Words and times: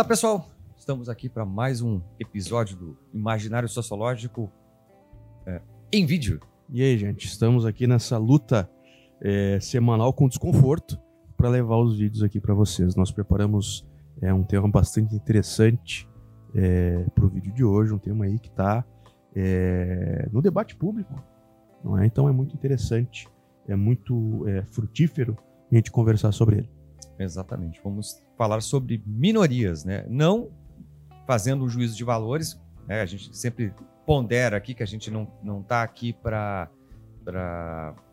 Olá, 0.00 0.08
pessoal. 0.08 0.48
Estamos 0.78 1.10
aqui 1.10 1.28
para 1.28 1.44
mais 1.44 1.82
um 1.82 2.00
episódio 2.18 2.74
do 2.74 2.96
Imaginário 3.12 3.68
Sociológico 3.68 4.50
é, 5.44 5.60
em 5.92 6.06
vídeo. 6.06 6.40
E 6.70 6.82
aí, 6.82 6.96
gente, 6.96 7.26
estamos 7.26 7.66
aqui 7.66 7.86
nessa 7.86 8.16
luta 8.16 8.66
é, 9.20 9.60
semanal 9.60 10.10
com 10.14 10.26
desconforto 10.26 10.98
para 11.36 11.50
levar 11.50 11.76
os 11.76 11.98
vídeos 11.98 12.22
aqui 12.22 12.40
para 12.40 12.54
vocês. 12.54 12.96
Nós 12.96 13.12
preparamos 13.12 13.86
é, 14.22 14.32
um 14.32 14.42
tema 14.42 14.66
bastante 14.70 15.14
interessante 15.14 16.08
é, 16.54 17.04
para 17.14 17.26
o 17.26 17.28
vídeo 17.28 17.52
de 17.52 17.62
hoje, 17.62 17.92
um 17.92 17.98
tema 17.98 18.24
aí 18.24 18.38
que 18.38 18.48
está 18.48 18.82
é, 19.36 20.26
no 20.32 20.40
debate 20.40 20.76
público, 20.76 21.14
não 21.84 21.98
é? 21.98 22.06
Então 22.06 22.26
é 22.26 22.32
muito 22.32 22.54
interessante, 22.54 23.28
é 23.68 23.76
muito 23.76 24.48
é, 24.48 24.64
frutífero 24.64 25.36
a 25.70 25.74
gente 25.74 25.90
conversar 25.90 26.32
sobre 26.32 26.56
ele. 26.56 26.79
Exatamente. 27.24 27.80
Vamos 27.82 28.22
falar 28.36 28.60
sobre 28.60 29.02
minorias, 29.06 29.84
né? 29.84 30.04
Não 30.08 30.50
fazendo 31.26 31.64
um 31.64 31.68
juízo 31.68 31.96
de 31.96 32.02
valores, 32.02 32.60
né? 32.86 33.00
A 33.00 33.06
gente 33.06 33.36
sempre 33.36 33.72
pondera 34.06 34.56
aqui 34.56 34.74
que 34.74 34.82
a 34.82 34.86
gente 34.86 35.10
não 35.10 35.30
não 35.42 35.60
está 35.60 35.82
aqui 35.82 36.12
para 36.12 36.68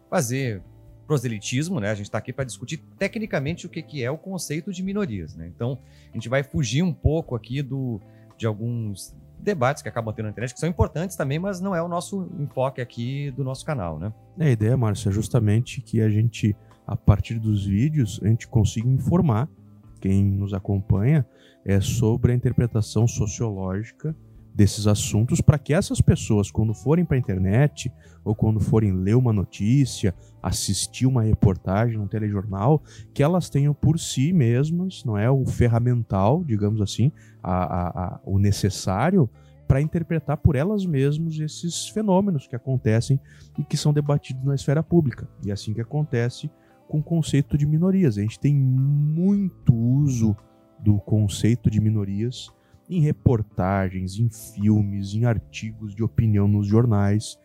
fazer 0.09 0.61
proselitismo, 1.07 1.79
né? 1.79 1.89
A 1.89 1.95
gente 1.95 2.07
está 2.07 2.17
aqui 2.17 2.33
para 2.33 2.43
discutir 2.43 2.77
tecnicamente 2.99 3.65
o 3.65 3.69
que, 3.69 3.81
que 3.81 4.03
é 4.03 4.11
o 4.11 4.17
conceito 4.17 4.71
de 4.71 4.83
minorias, 4.83 5.35
né? 5.35 5.47
Então 5.47 5.79
a 6.11 6.13
gente 6.13 6.27
vai 6.27 6.43
fugir 6.43 6.83
um 6.83 6.93
pouco 6.93 7.35
aqui 7.35 7.61
do 7.61 8.01
de 8.37 8.45
alguns 8.45 9.15
debates 9.39 9.81
que 9.81 9.89
acabam 9.89 10.13
tendo 10.13 10.25
na 10.25 10.31
internet, 10.31 10.53
que 10.53 10.59
são 10.59 10.69
importantes 10.69 11.15
também, 11.15 11.39
mas 11.39 11.59
não 11.59 11.75
é 11.75 11.81
o 11.81 11.87
nosso 11.87 12.29
enfoque 12.39 12.81
aqui 12.81 13.31
do 13.31 13.43
nosso 13.43 13.65
canal, 13.65 13.97
né? 13.97 14.11
É, 14.37 14.47
a 14.47 14.49
ideia, 14.51 14.77
Márcio, 14.77 15.09
é 15.09 15.11
justamente 15.11 15.81
que 15.81 16.01
a 16.01 16.09
gente, 16.09 16.55
a 16.87 16.95
partir 16.95 17.37
dos 17.37 17.65
vídeos, 17.65 18.19
a 18.23 18.27
gente 18.27 18.47
consiga 18.47 18.87
informar 18.87 19.49
quem 19.99 20.23
nos 20.23 20.53
acompanha 20.53 21.25
é, 21.65 21.81
sobre 21.81 22.31
a 22.31 22.35
interpretação 22.35 23.05
sociológica 23.07 24.15
desses 24.55 24.87
assuntos 24.87 25.39
para 25.39 25.59
que 25.59 25.71
essas 25.71 26.01
pessoas, 26.01 26.49
quando 26.49 26.73
forem 26.73 27.05
para 27.05 27.15
a 27.15 27.19
internet 27.19 27.91
ou 28.23 28.33
quando 28.33 28.59
forem 28.59 28.91
ler 28.91 29.15
uma 29.15 29.31
notícia, 29.31 30.15
assistir 30.41 31.05
uma 31.05 31.21
reportagem, 31.21 31.99
um 31.99 32.07
telejornal, 32.07 32.81
que 33.13 33.21
elas 33.21 33.49
tenham 33.49 33.73
por 33.73 33.99
si 33.99 34.33
mesmas, 34.33 35.03
não 35.05 35.15
é 35.15 35.29
o 35.29 35.45
ferramental, 35.45 36.43
digamos 36.43 36.81
assim, 36.81 37.11
a, 37.43 37.63
a, 37.63 37.87
a, 37.87 38.19
o 38.25 38.39
necessário 38.39 39.29
para 39.67 39.81
interpretar 39.81 40.37
por 40.37 40.55
elas 40.55 40.85
mesmas 40.85 41.37
esses 41.37 41.89
fenômenos 41.89 42.47
que 42.47 42.55
acontecem 42.55 43.19
e 43.59 43.63
que 43.63 43.75
são 43.75 43.93
debatidos 43.93 44.43
na 44.43 44.55
esfera 44.55 44.81
pública. 44.81 45.27
E 45.45 45.49
é 45.49 45.53
assim 45.53 45.73
que 45.73 45.81
acontece 45.81 46.49
com 46.87 46.99
o 46.99 47.03
conceito 47.03 47.57
de 47.57 47.65
minorias. 47.65 48.17
A 48.17 48.21
gente 48.21 48.39
tem 48.39 48.55
muito 48.55 49.75
uso 49.75 50.35
do 50.79 50.97
conceito 50.99 51.69
de 51.69 51.81
minorias 51.81 52.49
em 52.89 53.01
reportagens, 53.01 54.17
em 54.17 54.29
filmes, 54.29 55.13
em 55.13 55.25
artigos 55.25 55.93
de 55.93 56.03
opinião 56.03 56.47
nos 56.47 56.67
jornais. 56.67 57.37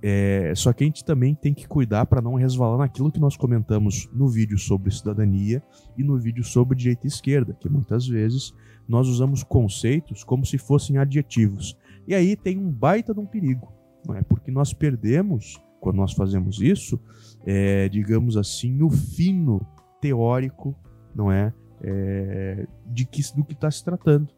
É, 0.00 0.52
só 0.54 0.72
que 0.72 0.84
a 0.84 0.86
gente 0.86 1.04
também 1.04 1.34
tem 1.34 1.52
que 1.52 1.66
cuidar 1.66 2.06
para 2.06 2.22
não 2.22 2.34
resvalar 2.34 2.78
naquilo 2.78 3.10
que 3.10 3.20
nós 3.20 3.36
comentamos 3.36 4.08
no 4.12 4.28
vídeo 4.28 4.56
sobre 4.56 4.94
cidadania 4.94 5.62
e 5.96 6.04
no 6.04 6.16
vídeo 6.16 6.44
sobre 6.44 6.76
direita 6.76 7.06
e 7.06 7.08
esquerda, 7.08 7.56
que 7.58 7.68
muitas 7.68 8.06
vezes 8.06 8.54
nós 8.88 9.08
usamos 9.08 9.42
conceitos 9.42 10.22
como 10.22 10.46
se 10.46 10.56
fossem 10.56 10.98
adjetivos. 10.98 11.76
E 12.06 12.14
aí 12.14 12.36
tem 12.36 12.56
um 12.56 12.70
baita 12.70 13.12
de 13.12 13.20
um 13.20 13.26
perigo, 13.26 13.72
não 14.06 14.14
é? 14.14 14.22
porque 14.22 14.50
nós 14.50 14.72
perdemos, 14.72 15.60
quando 15.80 15.96
nós 15.96 16.12
fazemos 16.12 16.60
isso, 16.60 17.00
é, 17.46 17.88
digamos 17.88 18.36
assim, 18.36 18.82
o 18.82 18.90
fino 18.90 19.60
teórico, 20.00 20.74
não 21.14 21.30
é, 21.30 21.52
é 21.82 22.66
de 22.86 23.04
que, 23.04 23.22
do 23.34 23.44
que 23.44 23.52
está 23.52 23.70
se 23.70 23.84
tratando. 23.84 24.28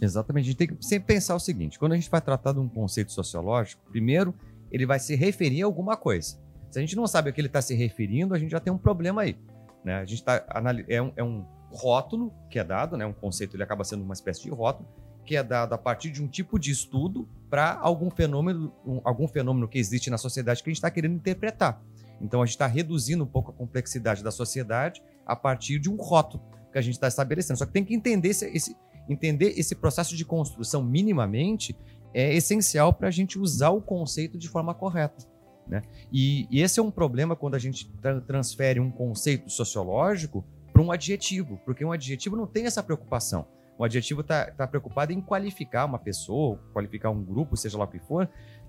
Exatamente. 0.00 0.44
A 0.44 0.46
gente 0.46 0.56
tem 0.56 0.68
que 0.68 0.84
sempre 0.84 1.14
pensar 1.14 1.34
o 1.34 1.40
seguinte: 1.40 1.78
quando 1.78 1.92
a 1.92 1.94
gente 1.96 2.10
vai 2.10 2.20
tratar 2.20 2.52
de 2.52 2.58
um 2.58 2.68
conceito 2.68 3.12
sociológico, 3.12 3.82
primeiro 3.90 4.34
ele 4.70 4.86
vai 4.86 4.98
se 4.98 5.14
referir 5.14 5.62
a 5.62 5.66
alguma 5.66 5.96
coisa. 5.96 6.36
Se 6.70 6.78
a 6.78 6.80
gente 6.80 6.96
não 6.96 7.06
sabe 7.06 7.30
a 7.30 7.32
que 7.32 7.40
ele 7.40 7.46
está 7.46 7.62
se 7.62 7.74
referindo, 7.74 8.34
a 8.34 8.38
gente 8.38 8.50
já 8.50 8.58
tem 8.58 8.72
um 8.72 8.78
problema 8.78 9.22
aí. 9.22 9.36
Né? 9.84 9.94
A 9.94 10.04
gente 10.04 10.24
tá, 10.24 10.44
é, 10.88 11.00
um, 11.00 11.12
é 11.14 11.22
um 11.22 11.46
rótulo 11.70 12.32
que 12.50 12.58
é 12.58 12.64
dado, 12.64 12.96
né? 12.96 13.06
um 13.06 13.12
conceito, 13.12 13.54
ele 13.54 13.62
acaba 13.62 13.84
sendo 13.84 14.02
uma 14.02 14.14
espécie 14.14 14.42
de 14.42 14.50
rótulo, 14.50 14.88
que 15.24 15.36
é 15.36 15.42
dado 15.44 15.72
a 15.74 15.78
partir 15.78 16.10
de 16.10 16.20
um 16.20 16.26
tipo 16.26 16.58
de 16.58 16.72
estudo 16.72 17.28
para 17.54 17.78
algum 17.80 18.10
fenômeno, 18.10 18.72
um, 18.84 19.00
algum 19.04 19.28
fenômeno 19.28 19.68
que 19.68 19.78
existe 19.78 20.10
na 20.10 20.18
sociedade 20.18 20.60
que 20.60 20.68
a 20.68 20.72
gente 20.72 20.78
está 20.78 20.90
querendo 20.90 21.14
interpretar. 21.14 21.80
Então 22.20 22.42
a 22.42 22.44
gente 22.44 22.56
está 22.56 22.66
reduzindo 22.66 23.22
um 23.22 23.28
pouco 23.28 23.52
a 23.52 23.54
complexidade 23.54 24.24
da 24.24 24.32
sociedade 24.32 25.00
a 25.24 25.36
partir 25.36 25.78
de 25.78 25.88
um 25.88 25.94
rótulo 25.94 26.42
que 26.72 26.78
a 26.78 26.80
gente 26.80 26.94
está 26.94 27.06
estabelecendo. 27.06 27.56
Só 27.56 27.64
que 27.64 27.72
tem 27.72 27.84
que 27.84 27.94
entender 27.94 28.30
esse, 28.30 28.44
esse, 28.46 28.76
entender 29.08 29.54
esse 29.56 29.76
processo 29.76 30.16
de 30.16 30.24
construção 30.24 30.82
minimamente 30.82 31.76
é 32.12 32.34
essencial 32.34 32.92
para 32.92 33.06
a 33.06 33.12
gente 33.12 33.38
usar 33.38 33.70
o 33.70 33.80
conceito 33.80 34.36
de 34.36 34.48
forma 34.48 34.74
correta. 34.74 35.24
Né? 35.64 35.80
E, 36.12 36.48
e, 36.50 36.60
esse 36.60 36.80
é 36.80 36.82
um 36.82 36.90
problema 36.90 37.36
quando 37.36 37.54
a 37.54 37.58
gente 37.60 37.88
tra 38.02 38.20
transfere 38.20 38.80
um 38.80 38.90
conceito 38.90 39.48
sociológico 39.48 40.44
para 40.72 40.82
um 40.82 40.90
adjetivo, 40.90 41.60
porque 41.64 41.84
um 41.84 41.92
adjetivo 41.92 42.34
não 42.34 42.48
tem 42.48 42.66
essa 42.66 42.82
preocupação. 42.82 43.46
O 43.78 43.84
adjetivo 43.84 44.20
está 44.20 44.50
tá 44.50 44.66
preocupado 44.66 45.12
em 45.12 45.20
qualificar 45.20 45.84
uma 45.84 45.98
pessoa, 45.98 46.58
qualificar 46.72 47.10
um 47.10 47.22
grupo, 47.22 47.56
seja 47.56 47.76
lá 47.76 47.84
o 47.84 47.88
que 47.88 47.98
for. 47.98 48.28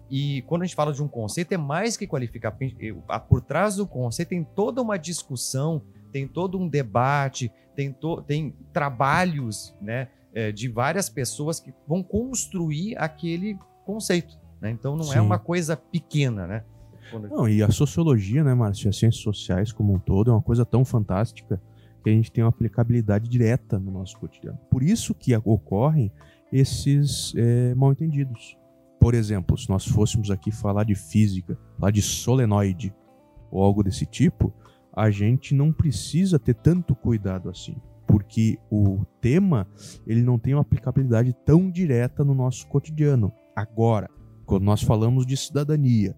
E 0.10 0.44
quando 0.44 0.64
a 0.64 0.66
gente 0.66 0.76
fala 0.76 0.94
de 0.94 1.02
um 1.02 1.08
conceito, 1.08 1.52
é 1.52 1.58
mais 1.58 1.98
que 1.98 2.08
qualificar. 2.08 2.56
Por 3.28 3.42
trás 3.42 3.76
do 3.76 3.88
conceito 3.88 4.30
tem 4.30 4.44
toda 4.44 4.82
uma 4.82 4.98
discussão, 4.98 5.82
tem 6.12 6.28
todo 6.28 6.60
um 6.60 6.68
debate, 6.68 7.52
tem, 7.76 7.92
to, 7.92 8.22
tem 8.22 8.56
trabalhos 8.72 9.76
né, 9.82 10.10
é, 10.34 10.52
de 10.52 10.68
várias 10.68 11.10
pessoas 11.10 11.60
que 11.60 11.74
vão 11.88 12.04
construir 12.04 12.96
aquele 12.98 13.58
conceito. 13.86 14.38
Né? 14.62 14.72
Então 14.72 14.96
não 14.96 15.06
é 15.06 15.14
Sim. 15.14 15.18
é 15.18 15.22
uma 15.22 15.40
coisa 15.40 15.76
pequena, 15.76 16.48
né? 16.48 16.64
Quando... 17.12 17.30
Não, 17.30 17.48
e 17.48 17.62
a 17.62 17.70
sociologia, 17.70 18.44
né, 18.44 18.54
Márcio? 18.54 18.90
As 18.90 18.98
ciências 18.98 19.22
sociais 19.24 19.72
como 19.72 19.94
um 19.94 20.00
todo 20.00 20.32
é 20.32 20.34
uma 20.34 20.42
coisa 20.42 20.66
tão 20.66 20.84
fantástica 20.84 21.62
que 22.06 22.10
a 22.12 22.14
gente 22.14 22.32
tem 22.32 22.44
uma 22.44 22.52
aplicabilidade 22.52 23.28
direta 23.28 23.80
no 23.80 23.90
nosso 23.90 24.20
cotidiano. 24.20 24.60
Por 24.70 24.84
isso 24.84 25.16
que 25.16 25.36
ocorrem 25.44 26.12
esses 26.54 27.34
é, 27.36 27.74
mal 27.74 27.92
entendidos. 27.92 28.56
Por 29.00 29.16
exemplo, 29.16 29.58
se 29.58 29.68
nós 29.68 29.88
fôssemos 29.88 30.30
aqui 30.30 30.52
falar 30.52 30.84
de 30.84 30.94
física, 30.94 31.58
falar 31.80 31.90
de 31.90 32.04
solenoide 32.04 32.94
ou 33.50 33.64
algo 33.64 33.82
desse 33.82 34.06
tipo, 34.06 34.54
a 34.96 35.10
gente 35.10 35.56
não 35.56 35.74
precisa 35.74 36.38
ter 36.38 36.54
tanto 36.54 36.96
cuidado 36.96 37.50
assim 37.50 37.76
porque 38.08 38.60
o 38.70 39.04
tema 39.20 39.68
ele 40.06 40.22
não 40.22 40.38
tem 40.38 40.54
uma 40.54 40.62
aplicabilidade 40.62 41.34
tão 41.44 41.72
direta 41.72 42.24
no 42.24 42.36
nosso 42.36 42.68
cotidiano. 42.68 43.34
Agora, 43.56 44.08
quando 44.46 44.64
nós 44.64 44.84
falamos 44.84 45.26
de 45.26 45.36
cidadania, 45.36 46.16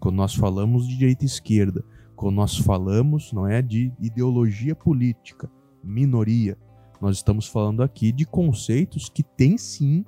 quando 0.00 0.16
nós 0.16 0.34
falamos 0.34 0.88
de 0.88 0.96
direita 0.96 1.24
e 1.24 1.26
esquerda, 1.26 1.84
quando 2.16 2.36
nós 2.36 2.56
falamos, 2.56 3.32
não 3.32 3.46
é, 3.46 3.60
de 3.60 3.92
ideologia 4.00 4.74
política, 4.74 5.50
minoria, 5.84 6.56
nós 7.00 7.16
estamos 7.16 7.46
falando 7.46 7.82
aqui 7.82 8.10
de 8.10 8.24
conceitos 8.24 9.10
que 9.10 9.22
têm 9.22 9.58
sim 9.58 10.04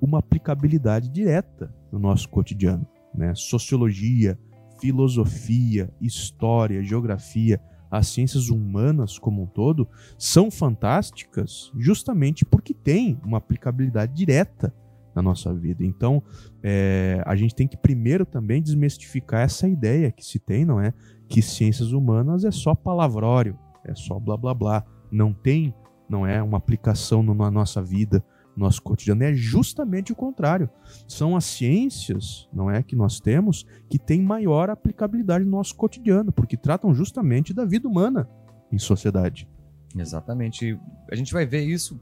uma 0.00 0.18
aplicabilidade 0.18 1.10
direta 1.10 1.72
no 1.92 1.98
nosso 1.98 2.28
cotidiano, 2.30 2.86
né? 3.14 3.34
Sociologia, 3.34 4.38
filosofia, 4.80 5.92
história, 6.00 6.82
geografia, 6.82 7.60
as 7.90 8.06
ciências 8.08 8.48
humanas 8.48 9.18
como 9.18 9.42
um 9.42 9.46
todo 9.46 9.86
são 10.16 10.50
fantásticas 10.50 11.70
justamente 11.76 12.44
porque 12.44 12.72
têm 12.72 13.20
uma 13.22 13.38
aplicabilidade 13.38 14.14
direta 14.14 14.72
na 15.20 15.30
nossa 15.30 15.52
vida. 15.54 15.84
Então, 15.84 16.22
é, 16.62 17.22
a 17.26 17.36
gente 17.36 17.54
tem 17.54 17.68
que 17.68 17.76
primeiro 17.76 18.24
também 18.24 18.62
desmistificar 18.62 19.42
essa 19.42 19.68
ideia 19.68 20.10
que 20.10 20.24
se 20.24 20.38
tem, 20.38 20.64
não 20.64 20.80
é? 20.80 20.92
Que 21.28 21.42
ciências 21.42 21.92
humanas 21.92 22.44
é 22.44 22.50
só 22.50 22.74
palavrório, 22.74 23.58
é 23.84 23.94
só 23.94 24.18
blá 24.18 24.36
blá 24.36 24.54
blá. 24.54 24.84
Não 25.10 25.32
tem, 25.32 25.74
não 26.08 26.26
é, 26.26 26.42
uma 26.42 26.58
aplicação 26.58 27.22
na 27.22 27.50
nossa 27.50 27.82
vida, 27.82 28.24
nosso 28.56 28.82
cotidiano. 28.82 29.22
É 29.22 29.34
justamente 29.34 30.12
o 30.12 30.16
contrário. 30.16 30.68
São 31.06 31.36
as 31.36 31.44
ciências, 31.44 32.48
não 32.52 32.70
é, 32.70 32.82
que 32.82 32.96
nós 32.96 33.20
temos, 33.20 33.66
que 33.88 33.98
têm 33.98 34.22
maior 34.22 34.70
aplicabilidade 34.70 35.44
no 35.44 35.50
nosso 35.50 35.74
cotidiano, 35.76 36.32
porque 36.32 36.56
tratam 36.56 36.94
justamente 36.94 37.52
da 37.52 37.64
vida 37.64 37.88
humana 37.88 38.28
em 38.72 38.78
sociedade. 38.78 39.48
Exatamente. 39.96 40.78
A 41.10 41.16
gente 41.16 41.32
vai 41.32 41.44
ver 41.44 41.62
isso, 41.62 42.00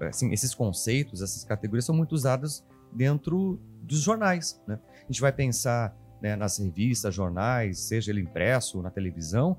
assim, 0.00 0.32
esses 0.32 0.54
conceitos, 0.54 1.22
essas 1.22 1.44
categorias 1.44 1.84
são 1.84 1.94
muito 1.94 2.12
usadas 2.12 2.64
dentro 2.92 3.60
dos 3.82 4.00
jornais, 4.00 4.60
né? 4.66 4.78
A 4.96 5.12
gente 5.12 5.20
vai 5.20 5.32
pensar 5.32 5.96
né, 6.20 6.34
nas 6.34 6.58
revistas, 6.58 7.14
jornais, 7.14 7.78
seja 7.80 8.10
ele 8.10 8.22
impresso, 8.22 8.82
na 8.82 8.90
televisão, 8.90 9.56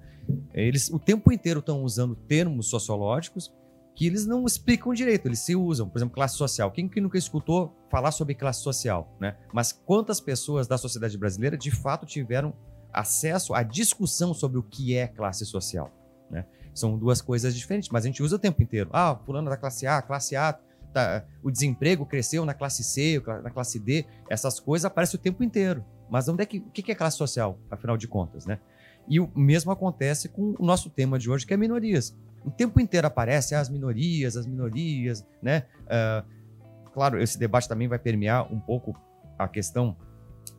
eles 0.54 0.90
o 0.90 1.00
tempo 1.00 1.32
inteiro 1.32 1.60
estão 1.60 1.84
usando 1.84 2.16
termos 2.16 2.70
sociológicos 2.70 3.54
que 3.96 4.06
eles 4.06 4.28
não 4.28 4.46
explicam 4.46 4.94
direito, 4.94 5.28
eles 5.28 5.40
se 5.40 5.56
usam. 5.56 5.90
Por 5.90 5.98
exemplo, 5.98 6.14
classe 6.14 6.38
social. 6.38 6.70
Quem 6.70 6.88
que 6.88 7.02
nunca 7.02 7.18
escutou 7.18 7.76
falar 7.90 8.12
sobre 8.12 8.36
classe 8.36 8.62
social, 8.62 9.12
né? 9.20 9.36
Mas 9.52 9.72
quantas 9.72 10.22
pessoas 10.22 10.68
da 10.68 10.78
sociedade 10.78 11.18
brasileira 11.18 11.58
de 11.58 11.72
fato 11.72 12.06
tiveram 12.06 12.54
acesso 12.94 13.56
à 13.56 13.64
discussão 13.64 14.36
sobre 14.36 14.60
o 14.60 14.64
que 14.64 14.96
é 14.96 15.08
classe 15.08 15.46
social, 15.46 15.92
né? 16.30 16.46
São 16.74 16.98
duas 16.98 17.22
coisas 17.22 17.56
diferentes, 17.56 17.90
mas 17.90 18.04
a 18.04 18.08
gente 18.08 18.22
usa 18.22 18.36
o 18.36 18.40
tempo 18.40 18.62
inteiro. 18.62 18.90
Ah, 18.94 19.18
fulano 19.26 19.50
da 19.50 19.58
classe 19.58 19.88
A, 19.88 20.02
classe 20.02 20.36
A 20.36 20.58
tá, 20.94 21.24
o 21.44 21.52
desemprego 21.52 22.06
cresceu 22.06 22.46
na 22.46 22.54
classe 22.54 22.84
C, 22.84 23.22
na 23.44 23.50
classe 23.50 23.80
D, 23.80 24.06
essas 24.30 24.60
coisas 24.60 24.86
aparecem 24.86 25.20
o 25.20 25.22
tempo 25.22 25.44
inteiro. 25.44 25.84
Mas 26.10 26.28
onde 26.28 26.44
é 26.44 26.46
que, 26.46 26.60
o 26.60 26.72
que 26.72 26.92
é 26.92 26.96
classe 26.96 27.18
social, 27.18 27.60
afinal 27.70 27.98
de 27.98 28.08
contas, 28.08 28.46
né? 28.46 28.60
E 29.08 29.20
o 29.20 29.30
mesmo 29.36 29.72
acontece 29.72 30.28
com 30.28 30.56
o 30.58 30.66
nosso 30.66 30.90
tema 30.90 31.18
de 31.18 31.30
hoje, 31.30 31.46
que 31.46 31.54
é 31.54 31.58
minorias. 31.58 32.16
O 32.44 32.52
tempo 32.52 32.80
inteiro 32.80 33.08
aparece 33.08 33.56
ah, 33.56 33.60
as 33.60 33.70
minorias, 33.70 34.36
as 34.36 34.46
minorias, 34.46 35.26
né? 35.42 35.66
Uh, 35.84 36.92
claro, 36.92 37.22
esse 37.22 37.38
debate 37.38 37.68
também 37.68 37.88
vai 37.88 38.00
permear 38.00 38.52
um 38.52 38.60
pouco 38.60 38.96
a 39.38 39.48
questão 39.48 39.96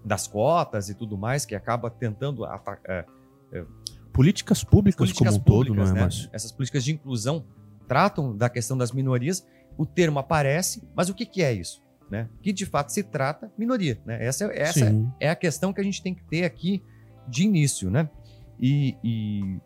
das 0.04 0.26
cotas 0.26 0.88
e 0.88 0.94
tudo 0.94 1.16
mais, 1.16 1.44
que 1.44 1.54
acaba 1.54 1.90
tentando. 1.90 2.44
Uh, 2.44 2.46
uh, 2.46 3.87
políticas 4.18 4.64
públicas 4.64 4.98
políticas 4.98 5.38
como 5.38 5.40
um 5.40 5.44
todo, 5.44 5.72
não 5.72 5.84
é, 5.84 5.92
né? 5.92 6.00
Mas... 6.00 6.28
Essas 6.32 6.50
políticas 6.50 6.82
de 6.82 6.92
inclusão 6.92 7.44
tratam 7.86 8.36
da 8.36 8.50
questão 8.50 8.76
das 8.76 8.90
minorias. 8.90 9.46
O 9.76 9.86
termo 9.86 10.18
aparece, 10.18 10.82
mas 10.92 11.08
o 11.08 11.14
que, 11.14 11.24
que 11.24 11.40
é 11.40 11.52
isso? 11.52 11.80
Né? 12.10 12.28
Que 12.42 12.52
de 12.52 12.66
fato 12.66 12.90
se 12.90 13.04
trata 13.04 13.48
minoria. 13.56 14.00
Né? 14.04 14.26
Essa, 14.26 14.46
essa 14.46 14.92
é 15.20 15.30
a 15.30 15.36
questão 15.36 15.72
que 15.72 15.80
a 15.80 15.84
gente 15.84 16.02
tem 16.02 16.16
que 16.16 16.24
ter 16.24 16.44
aqui 16.44 16.82
de 17.28 17.44
início. 17.44 17.92
Né? 17.92 18.10
E, 18.58 18.96
e 19.04 19.60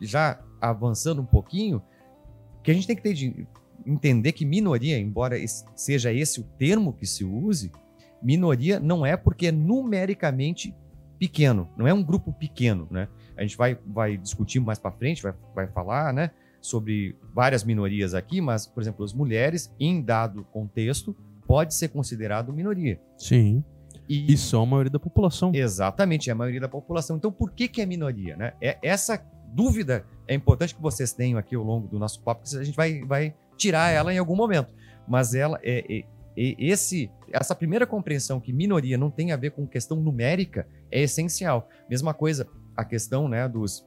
já 0.00 0.40
avançando 0.58 1.20
um 1.20 1.26
pouquinho, 1.26 1.82
que 2.62 2.70
a 2.70 2.74
gente 2.74 2.86
tem 2.86 2.96
que 2.96 3.02
ter 3.02 3.12
de 3.12 3.46
entender 3.84 4.32
que 4.32 4.46
minoria, 4.46 4.98
embora 4.98 5.36
seja 5.76 6.10
esse 6.10 6.40
o 6.40 6.44
termo 6.44 6.94
que 6.94 7.04
se 7.04 7.26
use, 7.26 7.70
minoria 8.22 8.80
não 8.80 9.04
é 9.04 9.18
porque 9.18 9.48
é 9.48 9.52
numericamente 9.52 10.74
pequeno, 11.18 11.68
não 11.76 11.86
é 11.86 11.92
um 11.92 12.02
grupo 12.02 12.32
pequeno, 12.32 12.88
né? 12.90 13.06
A 13.38 13.42
gente 13.42 13.56
vai, 13.56 13.78
vai 13.86 14.16
discutir 14.16 14.60
mais 14.60 14.78
para 14.78 14.90
frente, 14.90 15.22
vai, 15.22 15.32
vai 15.54 15.66
falar, 15.68 16.12
né, 16.12 16.30
sobre 16.60 17.16
várias 17.34 17.64
minorias 17.64 18.14
aqui, 18.14 18.40
mas, 18.40 18.66
por 18.66 18.82
exemplo, 18.82 19.04
as 19.04 19.12
mulheres, 19.12 19.72
em 19.78 20.02
dado 20.02 20.44
contexto, 20.52 21.16
pode 21.46 21.74
ser 21.74 21.88
considerado 21.88 22.52
minoria. 22.52 23.00
Sim. 23.16 23.64
E, 24.08 24.32
e 24.32 24.36
são 24.36 24.62
a 24.62 24.66
maioria 24.66 24.90
da 24.90 24.98
população. 24.98 25.52
Exatamente, 25.54 26.30
é 26.30 26.32
a 26.32 26.36
maioria 26.36 26.60
da 26.60 26.68
população. 26.68 27.16
Então, 27.16 27.30
por 27.30 27.52
que, 27.52 27.68
que 27.68 27.80
é 27.80 27.86
minoria? 27.86 28.36
Né? 28.36 28.52
É, 28.60 28.78
essa 28.82 29.22
dúvida 29.52 30.04
é 30.26 30.34
importante 30.34 30.74
que 30.74 30.80
vocês 30.80 31.12
tenham 31.12 31.38
aqui 31.38 31.54
ao 31.54 31.62
longo 31.62 31.88
do 31.88 31.98
nosso 31.98 32.22
papo, 32.22 32.42
porque 32.42 32.56
a 32.56 32.64
gente 32.64 32.76
vai, 32.76 33.00
vai 33.00 33.34
tirar 33.56 33.90
ela 33.90 34.12
em 34.12 34.18
algum 34.18 34.36
momento. 34.36 34.72
Mas 35.06 35.34
ela 35.34 35.58
é, 35.62 35.84
é, 35.88 35.98
é 36.00 36.54
esse, 36.58 37.10
essa 37.32 37.54
primeira 37.54 37.86
compreensão 37.86 38.40
que 38.40 38.52
minoria 38.52 38.96
não 38.98 39.10
tem 39.10 39.32
a 39.32 39.36
ver 39.36 39.50
com 39.50 39.66
questão 39.66 39.98
numérica 40.00 40.66
é 40.90 41.02
essencial. 41.02 41.68
Mesma 41.88 42.14
coisa, 42.14 42.46
a 42.78 42.84
questão 42.84 43.28
né, 43.28 43.48
dos, 43.48 43.84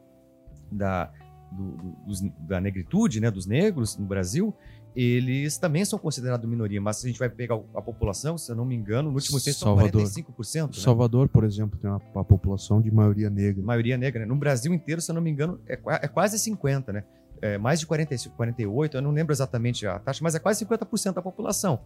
da, 0.70 1.10
do, 1.50 1.96
dos, 2.06 2.20
da 2.42 2.60
negritude, 2.60 3.22
né, 3.22 3.32
dos 3.32 3.46
negros 3.46 3.98
no 3.98 4.06
Brasil, 4.06 4.54
eles 4.94 5.58
também 5.58 5.86
são 5.86 5.98
considerados 5.98 6.48
minoria, 6.50 6.82
mas 6.82 6.98
se 6.98 7.08
a 7.08 7.10
gente 7.10 7.18
vai 7.18 7.30
pegar 7.30 7.56
a 7.74 7.82
população, 7.82 8.38
se 8.38 8.52
eu 8.52 8.56
não 8.58 8.66
me 8.66 8.76
engano, 8.76 9.10
no 9.10 9.16
último 9.16 9.40
censo 9.40 9.60
são 9.60 9.78
45%. 9.78 10.68
Né? 10.68 10.74
Salvador, 10.74 11.30
por 11.30 11.46
exemplo, 11.46 11.80
tem 11.80 11.90
uma, 11.90 12.02
uma, 12.14 12.26
população 12.26 12.82
de 12.82 12.92
maioria 12.92 13.30
negra. 13.30 13.64
Maioria 13.64 13.98
negra, 13.98 14.20
né? 14.20 14.26
No 14.26 14.36
Brasil 14.36 14.74
inteiro, 14.74 15.00
se 15.00 15.10
eu 15.10 15.16
não 15.16 15.22
me 15.22 15.32
engano, 15.32 15.62
é, 15.66 15.80
é 15.86 16.08
quase 16.10 16.36
50%, 16.38 16.92
né? 16.92 17.06
É 17.42 17.58
mais 17.58 17.80
de 17.80 17.88
45, 17.88 18.36
48%, 18.38 18.96
eu 18.96 19.02
não 19.02 19.12
lembro 19.12 19.34
exatamente 19.34 19.88
a 19.88 19.98
taxa, 19.98 20.20
mas 20.22 20.36
é 20.36 20.40
quase 20.40 20.66
50% 20.66 21.14
da 21.14 21.22
população. 21.22 21.80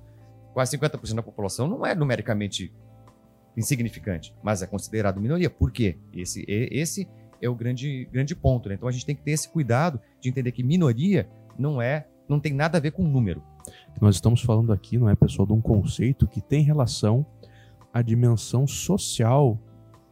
Quase 0.55 0.75
50% 0.75 1.13
da 1.13 1.21
população 1.21 1.67
não 1.67 1.85
é 1.85 1.93
numericamente 1.93 2.73
insignificante, 3.55 4.33
mas 4.43 4.61
é 4.61 4.67
considerado 4.67 5.19
minoria. 5.21 5.49
Por 5.49 5.71
quê? 5.71 5.97
Esse, 6.13 6.45
esse 6.47 7.07
é 7.41 7.49
o 7.49 7.55
grande, 7.55 8.07
grande 8.11 8.35
ponto, 8.35 8.69
né? 8.69 8.75
Então 8.75 8.87
a 8.87 8.91
gente 8.91 9.05
tem 9.05 9.15
que 9.15 9.23
ter 9.23 9.31
esse 9.31 9.49
cuidado 9.49 9.99
de 10.19 10.29
entender 10.29 10.51
que 10.51 10.63
minoria 10.63 11.29
não 11.57 11.81
é 11.81 12.07
não 12.27 12.39
tem 12.39 12.53
nada 12.53 12.77
a 12.77 12.81
ver 12.81 12.91
com 12.91 13.03
número. 13.03 13.41
Nós 14.01 14.15
estamos 14.15 14.41
falando 14.41 14.73
aqui, 14.73 14.97
não 14.97 15.09
é, 15.09 15.15
pessoal, 15.15 15.45
de 15.45 15.53
um 15.53 15.61
conceito 15.61 16.27
que 16.27 16.41
tem 16.41 16.63
relação 16.63 17.25
à 17.93 18.01
dimensão 18.01 18.67
social, 18.67 19.59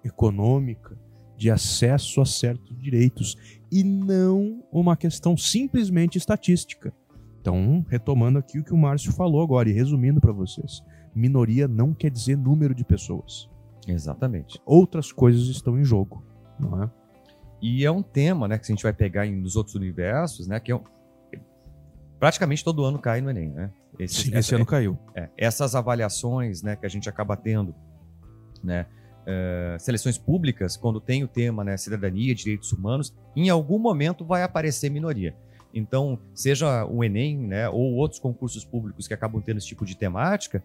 econômica, 0.04 0.98
de 1.36 1.50
acesso 1.50 2.22
a 2.22 2.26
certos 2.26 2.78
direitos 2.80 3.36
e 3.72 3.84
não 3.84 4.64
uma 4.72 4.96
questão 4.96 5.36
simplesmente 5.36 6.18
estatística. 6.18 6.94
Então, 7.42 7.86
retomando 7.90 8.40
aqui 8.40 8.60
o 8.60 8.64
que 8.64 8.74
o 8.74 8.78
Márcio 8.78 9.12
falou 9.12 9.42
agora 9.42 9.70
e 9.70 9.74
resumindo 9.74 10.22
para 10.22 10.32
vocês, 10.32 10.82
minoria 11.16 11.68
não 11.68 11.94
quer 11.94 12.10
dizer 12.10 12.38
número 12.38 12.74
de 12.74 12.84
pessoas. 12.84 13.50
Exatamente. 13.88 14.62
Outras 14.66 15.12
coisas 15.12 15.48
estão 15.48 15.78
em 15.78 15.84
jogo, 15.84 16.24
não 16.60 16.84
é? 16.84 16.90
E 17.62 17.86
é 17.86 17.92
um 17.92 18.04
tema, 18.04 18.48
né, 18.48 18.58
que 18.58 18.66
a 18.66 18.68
gente 18.76 18.84
vai 18.84 18.94
pegar 18.94 19.26
nos 19.26 19.56
outros 19.56 19.76
universos, 19.76 20.48
né, 20.48 20.60
que 20.60 20.72
é 20.72 20.76
um, 20.76 20.84
praticamente 22.20 22.64
todo 22.64 22.84
ano 22.84 23.00
cai 23.00 23.22
no 23.22 23.30
Enem, 23.30 23.50
né? 23.50 23.72
Esse, 24.00 24.24
Sim, 24.24 24.30
essa, 24.30 24.40
esse 24.40 24.56
ano 24.56 24.66
caiu. 24.66 24.98
É, 25.16 25.30
essas 25.38 25.76
avaliações, 25.76 26.62
né, 26.62 26.76
que 26.76 26.86
a 26.86 26.90
gente 26.90 27.08
acaba 27.08 27.38
tendo, 27.38 27.76
né, 28.64 28.86
uh, 29.24 29.80
seleções 29.80 30.18
públicas, 30.18 30.76
quando 30.76 31.00
tem 31.00 31.24
o 31.24 31.28
tema, 31.28 31.64
né, 31.64 31.78
cidadania, 31.78 32.34
direitos 32.34 32.72
humanos, 32.72 33.16
em 33.36 33.50
algum 33.50 33.80
momento 33.80 34.26
vai 34.26 34.44
aparecer 34.44 34.90
minoria. 34.90 35.36
Então, 35.74 36.20
seja 36.34 36.86
o 36.86 37.04
Enem, 37.04 37.38
né, 37.38 37.68
ou 37.70 37.94
outros 37.96 38.20
concursos 38.20 38.64
públicos 38.64 39.08
que 39.08 39.14
acabam 39.14 39.42
tendo 39.42 39.58
esse 39.58 39.68
tipo 39.68 39.86
de 39.86 39.98
temática, 39.98 40.64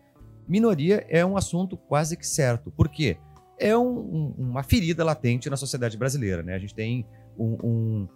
minoria 0.49 1.05
é 1.09 1.25
um 1.25 1.37
assunto 1.37 1.77
quase 1.77 2.17
que 2.17 2.27
certo. 2.27 2.71
Por 2.71 2.89
quê? 2.89 3.19
É 3.59 3.77
um, 3.77 3.99
um, 3.99 4.35
uma 4.39 4.63
ferida 4.63 5.05
latente 5.05 5.51
na 5.51 5.57
sociedade 5.57 5.97
brasileira, 5.97 6.43
né? 6.43 6.55
A 6.55 6.59
gente 6.59 6.75
tem 6.75 7.07
um, 7.39 8.09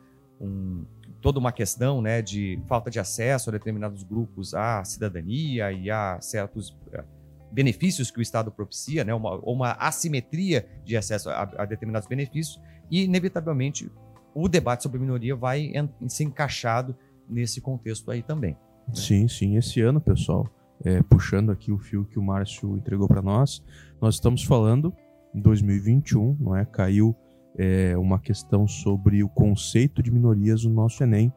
toda 1.22 1.38
uma 1.38 1.52
questão 1.52 2.02
né, 2.02 2.20
de 2.20 2.60
falta 2.68 2.90
de 2.90 2.98
acesso 2.98 3.48
a 3.48 3.52
determinados 3.52 4.02
grupos 4.02 4.52
à 4.54 4.84
cidadania 4.84 5.72
e 5.72 5.88
a 5.90 6.18
certos 6.20 6.76
eh, 6.92 7.04
benefícios 7.50 8.10
que 8.10 8.18
o 8.18 8.22
Estado 8.22 8.50
propicia, 8.50 9.04
né, 9.04 9.14
uma, 9.14 9.36
uma 9.36 9.72
assimetria 9.72 10.66
de 10.84 10.96
acesso 10.96 11.30
a, 11.30 11.42
a, 11.42 11.64
determinados 11.64 12.08
benefícios, 12.08 12.60
e, 12.90 13.04
inevitavelmente, 13.04 13.90
o 14.34 14.48
debate 14.48 14.82
sobre 14.82 14.98
minoria 14.98 15.36
vai 15.36 15.72
ser 16.08 16.24
encaixado 16.24 16.96
nesse 17.28 17.60
contexto 17.60 18.10
aí 18.10 18.22
também. 18.22 18.56
Né? 18.88 18.94
Sim, 18.94 19.28
sim. 19.28 19.56
Esse 19.56 19.80
ano, 19.80 20.00
pessoal, 20.00 20.46
é, 20.84 21.02
puxando 21.02 21.50
aqui 21.50 21.70
o 21.70 21.78
fio 21.78 22.04
que 22.04 22.18
o 22.18 22.22
Márcio 22.22 22.76
entregou 22.76 23.06
para 23.06 23.22
nós, 23.22 23.62
nós 24.00 24.14
estamos 24.14 24.42
falando 24.44 24.92
em 25.34 25.40
2021, 25.40 26.36
não 26.40 26.56
é? 26.56 26.64
Caiu 26.64 27.14
é, 27.56 27.96
uma 27.96 28.18
questão 28.18 28.66
sobre 28.66 29.22
o 29.22 29.28
conceito 29.28 30.02
de 30.02 30.10
minorias 30.10 30.64
no 30.64 30.72
nosso 30.72 31.02
Enem, 31.02 31.32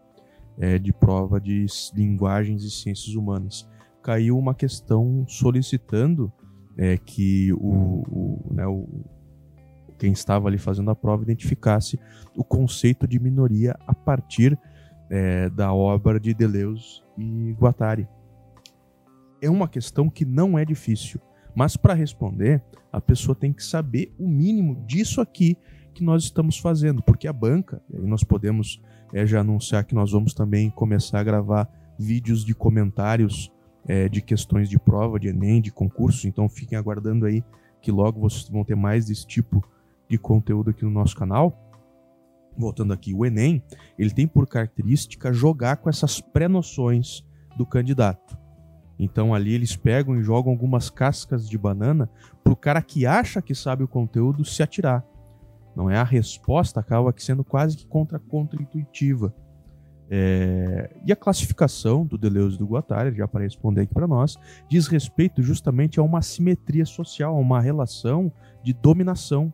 é, 0.58 0.80
de 0.80 0.94
prova 0.94 1.40
de 1.40 1.66
linguagens 1.94 2.64
e 2.64 2.72
ciências 2.72 3.16
humanas. 3.16 3.68
Caiu 4.02 4.38
uma 4.38 4.54
questão 4.54 5.26
solicitando 5.28 6.32
é, 6.78 6.98
que 6.98 7.52
o, 7.54 8.04
o, 8.08 8.54
né, 8.54 8.66
o, 8.68 8.88
quem 9.98 10.12
estava 10.12 10.48
ali 10.48 10.58
fazendo 10.58 10.92
a 10.92 10.96
prova 10.96 11.24
identificasse 11.24 12.00
o 12.36 12.44
conceito 12.44 13.08
de 13.08 13.20
minoria 13.20 13.76
a 13.88 13.94
partir 13.94 14.58
é, 15.10 15.50
da 15.50 15.74
obra 15.74 16.20
de 16.20 16.34
Deleuze 16.34 17.02
e 17.18 17.52
Guattari. 17.54 18.08
É 19.46 19.50
uma 19.50 19.68
questão 19.68 20.10
que 20.10 20.26
não 20.26 20.58
é 20.58 20.66
difícil, 20.66 21.22
mas 21.54 21.78
para 21.78 21.94
responder, 21.94 22.64
a 22.92 23.00
pessoa 23.00 23.36
tem 23.36 23.54
que 23.54 23.64
saber 23.64 24.12
o 24.18 24.28
mínimo 24.28 24.84
disso 24.88 25.22
aqui 25.22 25.56
que 25.94 26.04
nós 26.04 26.24
estamos 26.24 26.58
fazendo, 26.58 27.04
porque 27.04 27.28
a 27.28 27.32
banca, 27.32 27.80
e 27.88 27.98
aí 27.98 28.08
nós 28.08 28.24
podemos 28.24 28.82
é, 29.14 29.24
já 29.24 29.42
anunciar 29.42 29.84
que 29.84 29.94
nós 29.94 30.12
vamos 30.12 30.34
também 30.34 30.72
começar 30.72 31.20
a 31.20 31.24
gravar 31.24 31.70
vídeos 31.96 32.44
de 32.44 32.56
comentários 32.56 33.52
é, 33.88 34.10
de 34.10 34.20
questões 34.20 34.68
de 34.68 34.80
prova, 34.80 35.20
de 35.20 35.28
Enem, 35.28 35.62
de 35.62 35.72
concursos, 35.72 36.26
então 36.26 36.50
fiquem 36.50 36.76
aguardando 36.76 37.28
aí 37.28 37.44
que 37.84 37.92
logo 37.92 38.20
vocês 38.20 38.50
vão 38.50 38.64
ter 38.64 38.76
mais 38.76 39.06
desse 39.06 39.28
tipo 39.28 39.64
de 40.10 40.18
conteúdo 40.18 40.72
aqui 40.72 40.84
no 40.84 40.90
nosso 40.90 41.16
canal. 41.16 41.56
Voltando 42.58 42.94
aqui, 42.94 43.14
o 43.14 43.24
Enem, 43.24 43.62
ele 43.96 44.10
tem 44.10 44.28
por 44.28 44.48
característica 44.48 45.32
jogar 45.32 45.78
com 45.78 45.88
essas 45.88 46.20
pré-noções 46.20 47.24
do 47.56 47.64
candidato. 47.64 48.44
Então 48.98 49.34
ali 49.34 49.54
eles 49.54 49.76
pegam 49.76 50.16
e 50.16 50.24
jogam 50.24 50.52
algumas 50.52 50.90
cascas 50.90 51.50
de 51.50 51.58
banana 51.58 52.10
para 52.44 52.54
o 52.54 52.56
cara 52.56 52.82
que 52.82 53.06
acha 53.06 53.42
que 53.42 53.54
sabe 53.54 53.84
o 53.84 53.88
conteúdo 53.88 54.46
se 54.46 54.64
atirar 54.64 55.06
não 55.76 55.90
é 55.90 55.98
a 55.98 56.04
resposta 56.04 56.80
acaba 56.80 57.14
sendo 57.18 57.44
quase 57.44 57.76
que 57.76 57.86
contra 57.86 58.18
contra-intuitiva. 58.18 59.36
É... 60.10 60.90
E 61.06 61.12
a 61.12 61.16
classificação 61.16 62.06
do 62.06 62.18
Deleuze 62.18 62.56
e 62.56 62.60
do 62.60 62.66
Guattari, 62.66 63.16
já 63.16 63.28
para 63.28 63.44
responder 63.44 63.82
aqui 63.82 63.94
para 63.94 64.08
nós, 64.08 64.38
diz 64.70 64.88
respeito 64.88 65.42
justamente 65.44 66.00
a 66.00 66.04
uma 66.04 66.22
simetria 66.22 66.86
social, 66.86 67.36
a 67.36 67.40
uma 67.40 67.60
relação 67.60 68.32
de 68.64 68.72
dominação. 68.72 69.54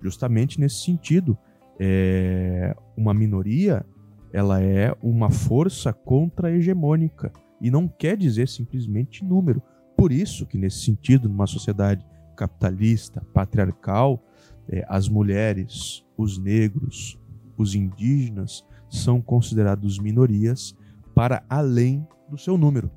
Justamente 0.00 0.58
nesse 0.58 0.82
sentido, 0.82 1.36
é... 1.78 2.74
uma 2.96 3.12
minoria 3.12 3.84
ela 4.32 4.62
é 4.62 4.96
uma 5.02 5.28
força 5.28 5.92
contra-hegemônica 5.92 7.32
e 7.60 7.70
não 7.70 7.86
quer 7.86 8.16
dizer 8.16 8.48
simplesmente 8.48 9.24
número. 9.24 9.62
Por 9.96 10.12
isso 10.12 10.46
que 10.46 10.56
nesse 10.56 10.84
sentido, 10.84 11.28
numa 11.28 11.46
sociedade 11.46 12.04
capitalista, 12.36 13.20
patriarcal, 13.34 14.22
é, 14.68 14.84
as 14.88 15.08
mulheres, 15.08 16.04
os 16.16 16.38
negros, 16.38 17.18
os 17.56 17.74
indígenas 17.74 18.64
são 18.88 19.20
considerados 19.20 19.98
minorias 19.98 20.74
para 21.14 21.44
além 21.48 22.06
do 22.28 22.38
seu 22.38 22.56
número. 22.56 22.90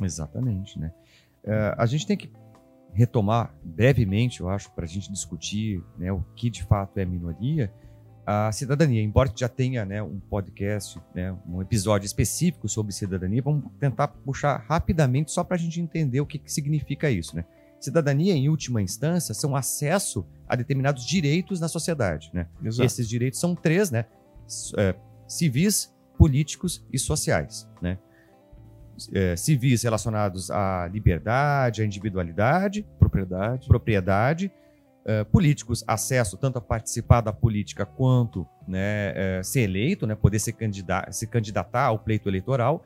Exatamente, 0.00 0.78
né? 0.78 0.92
Uh, 1.44 1.74
a 1.76 1.86
gente 1.86 2.06
tem 2.06 2.16
que 2.16 2.30
retomar 2.92 3.54
brevemente, 3.64 4.40
eu 4.40 4.48
acho, 4.48 4.70
para 4.72 4.84
a 4.84 4.88
gente 4.88 5.10
discutir 5.10 5.82
né, 5.98 6.12
o 6.12 6.22
que 6.36 6.48
de 6.48 6.62
fato 6.62 6.98
é 6.98 7.04
minoria, 7.04 7.72
a 8.26 8.50
cidadania. 8.52 9.02
Embora 9.02 9.30
já 9.34 9.48
tenha 9.48 9.84
né, 9.84 10.02
um 10.02 10.18
podcast, 10.18 11.00
né, 11.14 11.34
um 11.46 11.60
episódio 11.60 12.06
específico 12.06 12.68
sobre 12.68 12.92
cidadania, 12.92 13.42
vamos 13.42 13.64
tentar 13.78 14.08
puxar 14.08 14.64
rapidamente 14.68 15.30
só 15.30 15.42
para 15.42 15.56
a 15.56 15.58
gente 15.58 15.80
entender 15.80 16.20
o 16.20 16.26
que, 16.26 16.38
que 16.38 16.52
significa 16.52 17.10
isso. 17.10 17.36
Né? 17.36 17.44
Cidadania, 17.80 18.34
em 18.34 18.48
última 18.48 18.80
instância, 18.80 19.34
são 19.34 19.56
acesso 19.56 20.24
a 20.48 20.54
determinados 20.54 21.04
direitos 21.04 21.60
na 21.60 21.68
sociedade. 21.68 22.30
Né? 22.32 22.46
Esses 22.64 23.08
direitos 23.08 23.40
são 23.40 23.54
três, 23.54 23.90
né? 23.90 24.04
É, 24.76 24.94
civis, 25.26 25.92
políticos 26.16 26.84
e 26.92 26.98
sociais. 26.98 27.68
Né? 27.80 27.98
É, 29.12 29.34
civis 29.34 29.82
relacionados 29.82 30.50
à 30.50 30.86
liberdade, 30.86 31.82
à 31.82 31.84
individualidade, 31.84 32.86
propriedade, 32.98 33.66
propriedade 33.66 34.52
é, 35.04 35.24
políticos, 35.24 35.82
acesso 35.86 36.36
tanto 36.36 36.58
a 36.58 36.60
participar 36.60 37.20
da 37.20 37.32
política 37.32 37.84
quanto 37.84 38.46
né, 38.66 39.12
é, 39.38 39.42
ser 39.42 39.62
eleito, 39.62 40.06
né, 40.06 40.14
poder 40.14 40.38
se, 40.38 40.52
candidatar, 40.52 41.12
se 41.12 41.26
candidatar 41.26 41.86
ao 41.86 41.98
pleito 41.98 42.28
eleitoral, 42.28 42.84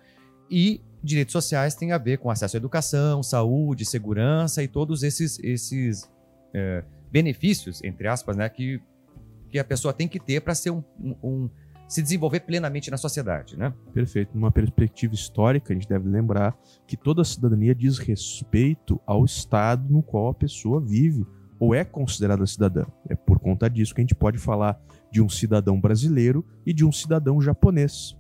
e 0.51 0.81
direitos 1.03 1.33
sociais 1.33 1.75
têm 1.75 1.93
a 1.93 1.99
ver 1.99 2.19
com 2.19 2.31
acesso 2.31 2.57
à 2.57 2.59
educação, 2.59 3.23
saúde, 3.23 3.85
segurança 3.85 4.63
e 4.63 4.69
todos 4.69 5.03
esses, 5.03 5.39
esses 5.41 6.11
é, 6.55 6.83
benefícios, 7.11 7.83
entre 7.85 8.09
aspas, 8.09 8.37
né, 8.37 8.49
que, 8.49 8.81
que 9.51 9.59
a 9.59 9.65
pessoa 9.65 9.93
tem 9.93 10.09
que 10.09 10.19
ter 10.19 10.41
para 10.41 10.55
ser 10.55 10.71
um, 10.71 10.83
um, 10.99 11.17
um, 11.23 11.51
se 11.87 12.03
desenvolver 12.03 12.41
plenamente 12.41 12.91
na 12.91 12.97
sociedade. 12.97 13.57
Né? 13.59 13.73
Perfeito. 13.93 14.31
Numa 14.35 14.51
perspectiva 14.51 15.15
histórica, 15.15 15.73
a 15.73 15.75
gente 15.75 15.89
deve 15.89 16.09
lembrar 16.09 16.57
que 16.87 16.97
toda 16.97 17.23
a 17.23 17.25
cidadania 17.25 17.75
diz 17.75 17.99
respeito 17.99 19.01
ao 19.07 19.25
estado 19.25 19.93
no 19.93 20.03
qual 20.03 20.29
a 20.29 20.35
pessoa 20.35 20.81
vive 20.81 21.27
ou 21.59 21.75
é 21.75 21.85
considerada 21.85 22.47
cidadã. 22.47 22.85
É 23.09 23.15
por 23.15 23.39
conta 23.39 23.69
disso 23.69 23.95
que 23.95 24.01
a 24.01 24.05
gente 24.05 24.15
pode 24.15 24.39
falar 24.39 24.81
de 25.11 25.23
um 25.23 25.29
cidadão 25.29 25.81
brasileiro 25.81 26.45
e 26.65 26.73
de 26.73 26.85
um 26.85 26.93
cidadão 26.93 27.41
japonês. 27.41 28.17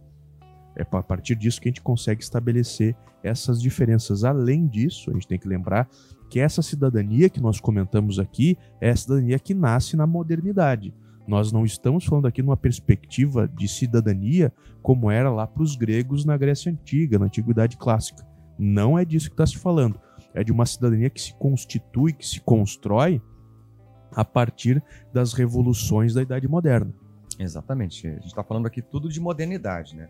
É 0.76 0.82
a 0.82 1.02
partir 1.02 1.34
disso 1.36 1.60
que 1.60 1.68
a 1.68 1.70
gente 1.70 1.80
consegue 1.80 2.22
estabelecer 2.22 2.94
essas 3.22 3.60
diferenças. 3.60 4.24
Além 4.24 4.66
disso, 4.66 5.10
a 5.10 5.14
gente 5.14 5.26
tem 5.26 5.38
que 5.38 5.48
lembrar 5.48 5.88
que 6.28 6.38
essa 6.38 6.60
cidadania 6.60 7.30
que 7.30 7.40
nós 7.40 7.60
comentamos 7.60 8.18
aqui 8.18 8.58
é 8.80 8.90
a 8.90 8.96
cidadania 8.96 9.38
que 9.38 9.54
nasce 9.54 9.96
na 9.96 10.06
modernidade. 10.06 10.94
Nós 11.26 11.50
não 11.50 11.64
estamos 11.64 12.04
falando 12.04 12.26
aqui 12.26 12.42
numa 12.42 12.56
perspectiva 12.56 13.48
de 13.48 13.66
cidadania 13.66 14.52
como 14.82 15.10
era 15.10 15.30
lá 15.30 15.46
para 15.46 15.62
os 15.62 15.74
gregos 15.74 16.24
na 16.24 16.36
Grécia 16.36 16.70
Antiga, 16.70 17.18
na 17.18 17.26
Antiguidade 17.26 17.76
Clássica. 17.76 18.24
Não 18.58 18.98
é 18.98 19.04
disso 19.04 19.28
que 19.28 19.34
está 19.34 19.46
se 19.46 19.58
falando. 19.58 19.98
É 20.36 20.44
de 20.44 20.52
uma 20.52 20.66
cidadania 20.66 21.10
que 21.10 21.20
se 21.20 21.34
constitui, 21.34 22.12
que 22.12 22.26
se 22.26 22.40
constrói 22.40 23.20
a 24.12 24.24
partir 24.24 24.82
das 25.12 25.32
revoluções 25.32 26.14
da 26.14 26.22
Idade 26.22 26.46
Moderna. 26.46 26.94
Exatamente. 27.38 28.06
A 28.06 28.12
gente 28.12 28.26
está 28.26 28.44
falando 28.44 28.66
aqui 28.66 28.80
tudo 28.80 29.08
de 29.08 29.20
modernidade, 29.20 29.96
né? 29.96 30.08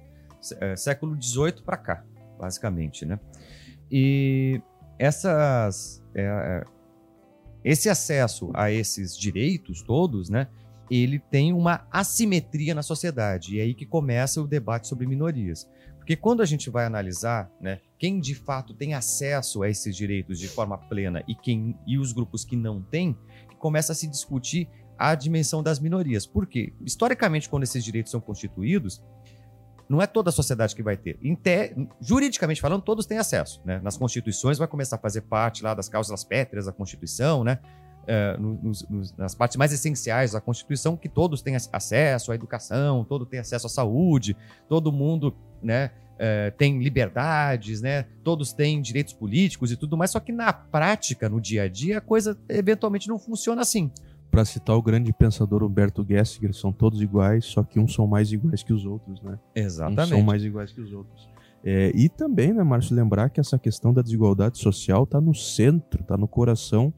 É, 0.61 0.77
século 0.77 1.21
XVIII 1.21 1.63
para 1.65 1.77
cá, 1.77 2.05
basicamente, 2.39 3.07
né? 3.07 3.19
E 3.91 4.61
essas, 4.99 6.05
é, 6.15 6.23
é, 6.23 6.65
esse 7.65 7.89
acesso 7.89 8.51
a 8.55 8.71
esses 8.71 9.17
direitos 9.17 9.83
todos, 9.83 10.29
né? 10.29 10.49
Ele 10.91 11.19
tem 11.19 11.53
uma 11.53 11.87
assimetria 11.91 12.75
na 12.75 12.83
sociedade 12.83 13.57
e 13.57 13.61
é 13.61 13.63
aí 13.63 13.75
que 13.75 13.87
começa 13.87 14.41
o 14.41 14.47
debate 14.47 14.87
sobre 14.87 15.07
minorias. 15.07 15.69
Porque 16.07 16.15
quando 16.15 16.41
a 16.41 16.47
gente 16.47 16.71
vai 16.71 16.87
analisar, 16.87 17.51
né, 17.61 17.81
quem 17.99 18.21
de 18.21 18.33
fato 18.33 18.73
tem 18.73 18.95
acesso 18.95 19.65
a 19.65 19.69
esses 19.69 19.97
direitos 19.97 20.39
de 20.39 20.47
forma 20.47 20.79
plena 20.79 21.25
e 21.27 21.35
quem 21.35 21.77
e 21.85 21.99
os 21.99 22.13
grupos 22.13 22.45
que 22.45 22.55
não 22.55 22.81
têm, 22.81 23.19
começa 23.59 23.91
a 23.91 23.95
se 23.95 24.07
discutir 24.07 24.69
a 24.97 25.17
dimensão 25.17 25.65
das 25.65 25.81
minorias. 25.81 26.25
Por 26.25 26.47
quê? 26.47 26.73
Historicamente, 26.81 27.49
quando 27.49 27.65
esses 27.65 27.83
direitos 27.83 28.13
são 28.13 28.21
constituídos, 28.21 29.03
não 29.89 30.01
é 30.01 30.07
toda 30.07 30.31
a 30.31 30.33
sociedade 30.33 30.77
que 30.77 30.83
vai 30.83 30.97
ter. 30.97 31.19
Te, 31.43 31.75
juridicamente 32.01 32.61
falando, 32.61 32.83
todos 32.83 33.05
têm 33.05 33.19
acesso. 33.19 33.61
Né? 33.65 33.81
Nas 33.83 33.97
constituições 33.97 34.59
vai 34.59 34.69
começar 34.69 34.95
a 34.95 35.01
fazer 35.01 35.23
parte 35.23 35.65
lá 35.65 35.75
das 35.75 35.89
causas 35.89 36.23
pétreas 36.23 36.67
da 36.67 36.73
Constituição, 36.73 37.43
né? 37.43 37.59
É, 38.07 38.37
nos, 38.39 38.89
nos, 38.89 39.17
nas 39.17 39.35
partes 39.35 39.57
mais 39.57 39.73
essenciais 39.73 40.33
da 40.33 40.41
Constituição, 40.41 40.97
que 40.97 41.09
todos 41.09 41.43
têm 41.43 41.57
acesso 41.57 42.31
à 42.31 42.35
educação, 42.35 43.05
todo 43.05 43.27
tem 43.27 43.41
acesso 43.41 43.67
à 43.67 43.69
saúde, 43.69 44.37
todo 44.69 44.93
mundo 44.93 45.35
né, 45.61 45.91
é, 46.19 46.51
tem 46.51 46.79
liberdades, 46.79 47.81
né? 47.81 48.05
Todos 48.23 48.53
têm 48.53 48.81
direitos 48.81 49.13
políticos 49.13 49.73
e 49.73 49.77
tudo 49.77 49.97
mais, 49.97 50.13
só 50.13 50.21
que 50.21 50.33
na 50.33 50.53
prática, 50.53 51.29
no 51.29 51.41
dia 51.41 51.65
a 51.65 51.69
dia, 51.69 51.99
a 51.99 52.01
coisa 52.01 52.39
eventualmente 52.49 53.09
não 53.09 53.19
funciona 53.19 53.63
assim 53.63 53.91
para 54.31 54.45
citar 54.45 54.77
o 54.77 54.83
grande 54.83 55.13
pensador 55.15 55.63
Humberto 55.63 56.05
Gessinger, 56.07 56.53
são 56.53 56.71
todos 56.71 57.01
iguais, 57.01 57.47
só 57.47 57.63
que 57.63 57.81
uns 57.81 57.95
são 57.95 58.07
mais 58.07 58.31
iguais 58.31 58.63
que 58.63 58.73
os 58.73 58.85
outros, 58.85 59.23
né? 59.23 59.39
Exatamente. 59.55 60.03
Uns 60.03 60.09
são 60.11 60.23
mais 60.23 60.45
iguais 60.45 60.73
que 60.73 60.81
os 60.81 60.93
outros. 60.93 61.29
É, 61.65 61.91
e 61.95 62.09
também, 62.09 62.53
né, 62.53 62.63
Márcio, 62.63 62.95
lembrar 62.95 63.31
que 63.31 63.41
essa 63.41 63.59
questão 63.59 63.93
da 63.93 64.03
desigualdade 64.03 64.59
social 64.59 65.05
está 65.05 65.21
no 65.21 65.35
centro, 65.35 66.03
está 66.03 66.17
no 66.17 66.29
coração 66.29 66.93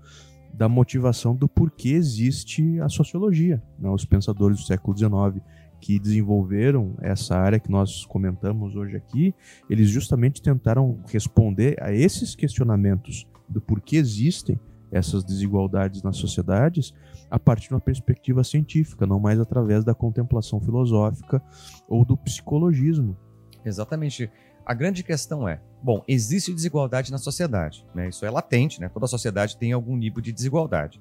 da 0.58 0.68
motivação 0.68 1.36
do 1.36 1.48
porquê 1.48 1.90
existe 1.90 2.80
a 2.80 2.88
sociologia. 2.88 3.62
Né? 3.78 3.88
Os 3.88 4.04
pensadores 4.04 4.58
do 4.58 4.66
século 4.66 4.98
XIX 4.98 5.40
que 5.80 6.00
desenvolveram 6.00 6.96
essa 7.00 7.36
área 7.36 7.60
que 7.60 7.70
nós 7.70 8.04
comentamos 8.04 8.74
hoje 8.74 8.96
aqui, 8.96 9.32
eles 9.70 9.88
justamente 9.88 10.42
tentaram 10.42 10.98
responder 11.06 11.80
a 11.80 11.92
esses 11.92 12.34
questionamentos 12.34 13.24
do 13.48 13.60
porquê 13.60 13.98
existem 13.98 14.58
essas 14.90 15.22
desigualdades 15.22 16.02
nas 16.02 16.16
sociedades 16.16 16.92
a 17.30 17.38
partir 17.38 17.68
de 17.68 17.74
uma 17.74 17.80
perspectiva 17.80 18.42
científica, 18.42 19.06
não 19.06 19.20
mais 19.20 19.38
através 19.38 19.84
da 19.84 19.94
contemplação 19.94 20.60
filosófica 20.60 21.40
ou 21.88 22.04
do 22.04 22.16
psicologismo. 22.16 23.16
Exatamente. 23.64 24.28
A 24.68 24.74
grande 24.74 25.02
questão 25.02 25.48
é, 25.48 25.62
bom, 25.82 26.04
existe 26.06 26.52
desigualdade 26.52 27.10
na 27.10 27.16
sociedade, 27.16 27.86
né? 27.94 28.10
Isso 28.10 28.26
é 28.26 28.30
latente, 28.30 28.78
né? 28.82 28.90
Toda 28.90 29.06
sociedade 29.06 29.56
tem 29.56 29.72
algum 29.72 29.96
nível 29.96 30.20
de 30.20 30.30
desigualdade. 30.30 31.00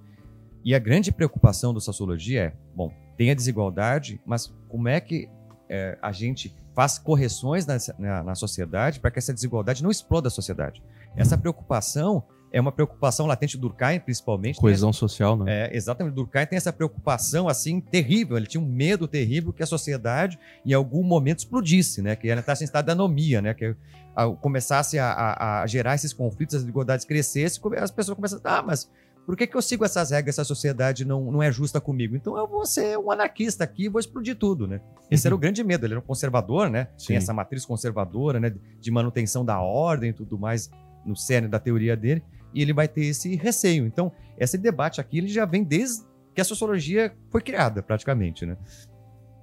E 0.63 0.73
a 0.73 0.79
grande 0.79 1.11
preocupação 1.11 1.73
da 1.73 1.81
sociologia 1.81 2.43
é, 2.43 2.53
bom, 2.73 2.93
tem 3.17 3.29
a 3.29 3.33
desigualdade, 3.33 4.21
mas 4.25 4.47
como 4.69 4.87
é 4.87 5.01
que 5.01 5.29
é, 5.67 5.97
a 6.01 6.13
gente 6.13 6.55
faz 6.73 6.97
correções 6.97 7.65
na, 7.65 7.77
na, 7.99 8.23
na 8.23 8.35
sociedade 8.35 9.01
para 9.01 9.11
que 9.11 9.19
essa 9.19 9.33
desigualdade 9.33 9.83
não 9.83 9.91
exploda 9.91 10.29
a 10.29 10.31
sociedade? 10.31 10.81
Essa 11.13 11.37
preocupação 11.37 12.23
é 12.51 12.61
uma 12.61 12.71
preocupação 12.71 13.25
latente 13.25 13.57
do 13.57 13.67
Durkheim, 13.67 13.99
principalmente. 13.99 14.59
Coesão 14.59 14.89
essa, 14.89 14.99
social, 14.99 15.35
né? 15.37 15.65
É, 15.65 15.75
exatamente. 15.75 16.13
Durkheim 16.13 16.45
tem 16.45 16.57
essa 16.57 16.71
preocupação, 16.71 17.47
assim, 17.47 17.79
terrível. 17.79 18.37
Ele 18.37 18.47
tinha 18.47 18.61
um 18.61 18.65
medo 18.65 19.07
terrível 19.07 19.51
que 19.51 19.61
a 19.61 19.65
sociedade, 19.65 20.39
em 20.65 20.73
algum 20.73 21.03
momento, 21.03 21.39
explodisse, 21.39 22.01
né? 22.01 22.15
Que 22.15 22.29
ela 22.29 22.39
entrasse 22.39 22.63
em 22.63 22.65
estado 22.65 22.85
de 22.85 22.91
anomia, 22.91 23.41
né? 23.41 23.53
Que 23.53 23.75
a, 24.15 24.27
começasse 24.29 24.97
a, 24.97 25.11
a, 25.11 25.61
a, 25.61 25.67
gerar 25.67 25.95
esses 25.95 26.13
conflitos, 26.13 26.55
as 26.55 26.61
desigualdades 26.61 27.05
crescessem, 27.05 27.61
as 27.77 27.91
pessoas 27.91 28.15
começam 28.15 28.39
a 28.43 28.57
ah, 28.59 28.63
mas 28.63 28.89
por 29.25 29.35
que, 29.35 29.45
que 29.45 29.57
eu 29.57 29.61
sigo 29.61 29.83
essas 29.83 30.11
regras 30.11 30.35
se 30.35 30.41
a 30.41 30.45
sociedade 30.45 31.03
não, 31.03 31.29
não 31.29 31.43
é 31.43 31.51
justa 31.51 31.81
comigo? 31.81 32.15
Então 32.15 32.37
eu 32.37 32.47
vou 32.47 32.65
ser 32.65 32.97
um 32.97 33.11
anarquista 33.11 33.65
aqui 33.65 33.83
e 33.83 33.89
vou 33.89 33.99
explodir 33.99 34.37
tudo, 34.37 34.65
né? 34.65 34.79
Esse 35.11 35.25
uhum. 35.25 35.29
era 35.29 35.35
o 35.35 35.37
grande 35.37 35.61
medo. 35.65 35.85
Ele 35.85 35.95
era 35.95 35.99
um 35.99 36.05
conservador, 36.05 36.69
né? 36.69 36.87
Sim. 36.97 37.07
Tem 37.07 37.17
essa 37.17 37.33
matriz 37.33 37.65
conservadora, 37.65 38.39
né? 38.39 38.55
De 38.79 38.89
manutenção 38.89 39.43
da 39.43 39.59
ordem 39.59 40.11
e 40.11 40.13
tudo 40.13 40.39
mais 40.39 40.71
no 41.05 41.15
cerne 41.15 41.49
da 41.49 41.59
teoria 41.59 41.95
dele 41.95 42.23
e 42.53 42.61
ele 42.61 42.73
vai 42.73 42.87
ter 42.87 43.05
esse 43.05 43.35
receio. 43.35 43.85
Então, 43.85 44.11
esse 44.37 44.57
debate 44.57 45.01
aqui 45.01 45.17
ele 45.17 45.27
já 45.27 45.45
vem 45.45 45.63
desde 45.63 46.05
que 46.33 46.41
a 46.41 46.45
sociologia 46.45 47.13
foi 47.29 47.41
criada, 47.41 47.81
praticamente, 47.81 48.45
né? 48.45 48.57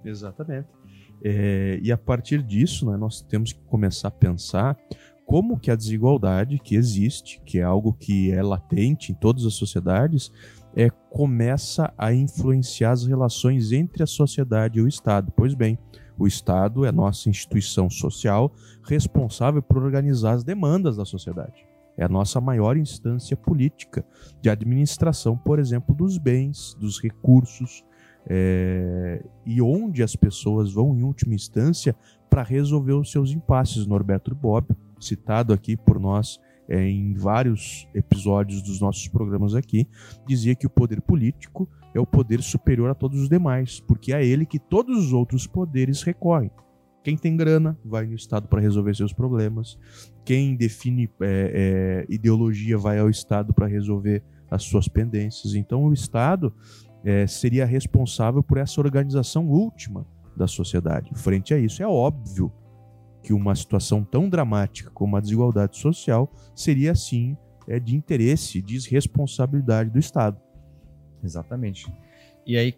Exatamente. 0.05 0.69
É, 1.23 1.79
e 1.83 1.91
a 1.91 1.97
partir 1.97 2.43
disso, 2.43 2.91
né, 2.91 2.97
nós 2.97 3.23
temos 3.23 3.53
que 3.53 3.61
começar 3.63 4.09
a 4.09 4.11
pensar 4.11 4.77
como 5.27 5.59
que 5.59 5.71
a 5.71 5.77
desigualdade 5.77 6.59
que 6.59 6.77
existe, 6.77 7.41
que 7.45 7.59
é 7.59 7.63
algo 7.63 7.95
que 7.95 8.31
é 8.31 8.43
latente 8.43 9.11
em 9.11 9.15
todas 9.15 9.47
as 9.47 9.55
sociedades, 9.55 10.31
é, 10.77 10.91
começa 11.11 11.93
a 11.97 12.13
influenciar 12.13 12.93
as 12.93 13.07
relações 13.07 13.73
entre 13.73 14.03
a 14.03 14.07
sociedade 14.07 14.79
e 14.79 14.83
o 14.83 14.89
Estado. 14.89 15.33
Pois 15.35 15.55
bem, 15.55 15.79
o 16.19 16.27
Estado 16.27 16.85
é 16.85 16.89
a 16.89 16.93
nossa 16.93 17.29
instituição 17.29 17.89
social 17.89 18.53
responsável 18.85 19.63
por 19.63 19.83
organizar 19.83 20.33
as 20.33 20.45
demandas 20.45 20.97
da 20.97 21.05
sociedade. 21.05 21.67
É 21.97 22.05
a 22.05 22.09
nossa 22.09 22.41
maior 22.41 22.77
instância 22.77 23.37
política 23.37 24.05
de 24.41 24.51
administração, 24.51 25.37
por 25.37 25.59
exemplo, 25.59 25.95
dos 25.95 26.19
bens, 26.19 26.75
dos 26.75 27.01
recursos, 27.01 27.85
é, 28.27 29.23
e 29.45 29.61
onde 29.61 30.03
as 30.03 30.17
pessoas 30.17 30.73
vão, 30.73 30.97
em 30.97 31.03
última 31.03 31.35
instância, 31.35 31.95
para 32.29 32.43
resolver 32.43 32.95
os 32.95 33.11
seus 33.11 33.31
impasses. 33.31 33.87
Norberto 33.87 34.35
Bob, 34.35 34.67
citado 34.99 35.53
aqui 35.53 35.77
por 35.77 36.01
nós 36.01 36.41
é, 36.69 36.83
em 36.89 37.15
vários 37.15 37.87
episódios 37.95 38.63
dos 38.63 38.81
nossos 38.81 39.07
programas 39.09 39.55
aqui, 39.55 39.87
dizia 40.27 40.55
que 40.55 40.67
o 40.67 40.71
poder 40.71 41.01
político 41.01 41.69
é 41.95 42.01
o 42.01 42.07
poder 42.07 42.43
superior 42.43 42.91
a 42.91 42.95
todos 42.95 43.21
os 43.21 43.29
demais, 43.29 43.81
porque 43.81 44.13
é 44.13 44.17
a 44.17 44.23
ele 44.23 44.47
que 44.47 44.59
todos 44.59 44.99
os 44.99 45.13
outros 45.13 45.47
poderes 45.47 46.03
recorrem. 46.03 46.51
Quem 47.05 47.19
tem 47.19 47.37
grana 47.37 47.79
vai 47.85 48.07
no 48.07 48.15
Estado 48.15 48.49
para 48.49 48.63
resolver 48.63 48.97
seus 48.97 49.13
problemas. 49.13 49.79
Quem 50.25 50.57
define 50.57 51.11
é, 51.21 52.07
é, 52.09 52.13
ideologia 52.13 52.79
vai 52.79 52.99
ao 52.99 53.11
Estado 53.11 53.53
para 53.53 53.67
resolver 53.67 54.25
as 54.51 54.63
suas 54.63 54.89
pendências. 54.89 55.55
Então, 55.55 55.85
o 55.85 55.93
Estado 55.93 56.51
é, 57.05 57.27
seria 57.27 57.67
responsável 57.67 58.43
por 58.43 58.57
essa 58.57 58.81
organização 58.81 59.47
última 59.47 60.07
da 60.35 60.47
sociedade. 60.47 61.11
Frente 61.15 61.53
a 61.53 61.59
isso, 61.59 61.83
é 61.83 61.87
óbvio 61.87 62.51
que 63.23 63.35
uma 63.35 63.55
situação 63.55 64.03
tão 64.03 64.31
dramática 64.31 64.91
como 64.91 65.17
a 65.17 65.21
desigualdade 65.21 65.77
social 65.77 66.33
seria, 66.55 66.95
sim, 66.95 67.37
é, 67.69 67.79
de 67.79 67.95
interesse, 67.95 68.63
de 68.63 68.79
responsabilidade 68.89 69.91
do 69.91 69.99
Estado. 69.99 70.41
Exatamente. 71.23 71.87
E 72.47 72.57
aí, 72.57 72.75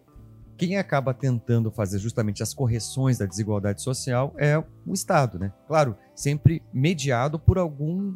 quem 0.57 0.77
acaba 0.77 1.13
tentando 1.13 1.71
fazer 1.71 1.99
justamente 1.99 2.41
as 2.41 2.53
correções 2.53 3.17
da 3.17 3.25
desigualdade 3.25 3.81
social 3.81 4.33
é 4.37 4.57
o 4.57 4.93
Estado, 4.93 5.37
né? 5.37 5.53
Claro, 5.67 5.95
sempre 6.15 6.63
mediado 6.73 7.37
por 7.37 7.57
algum. 7.57 8.15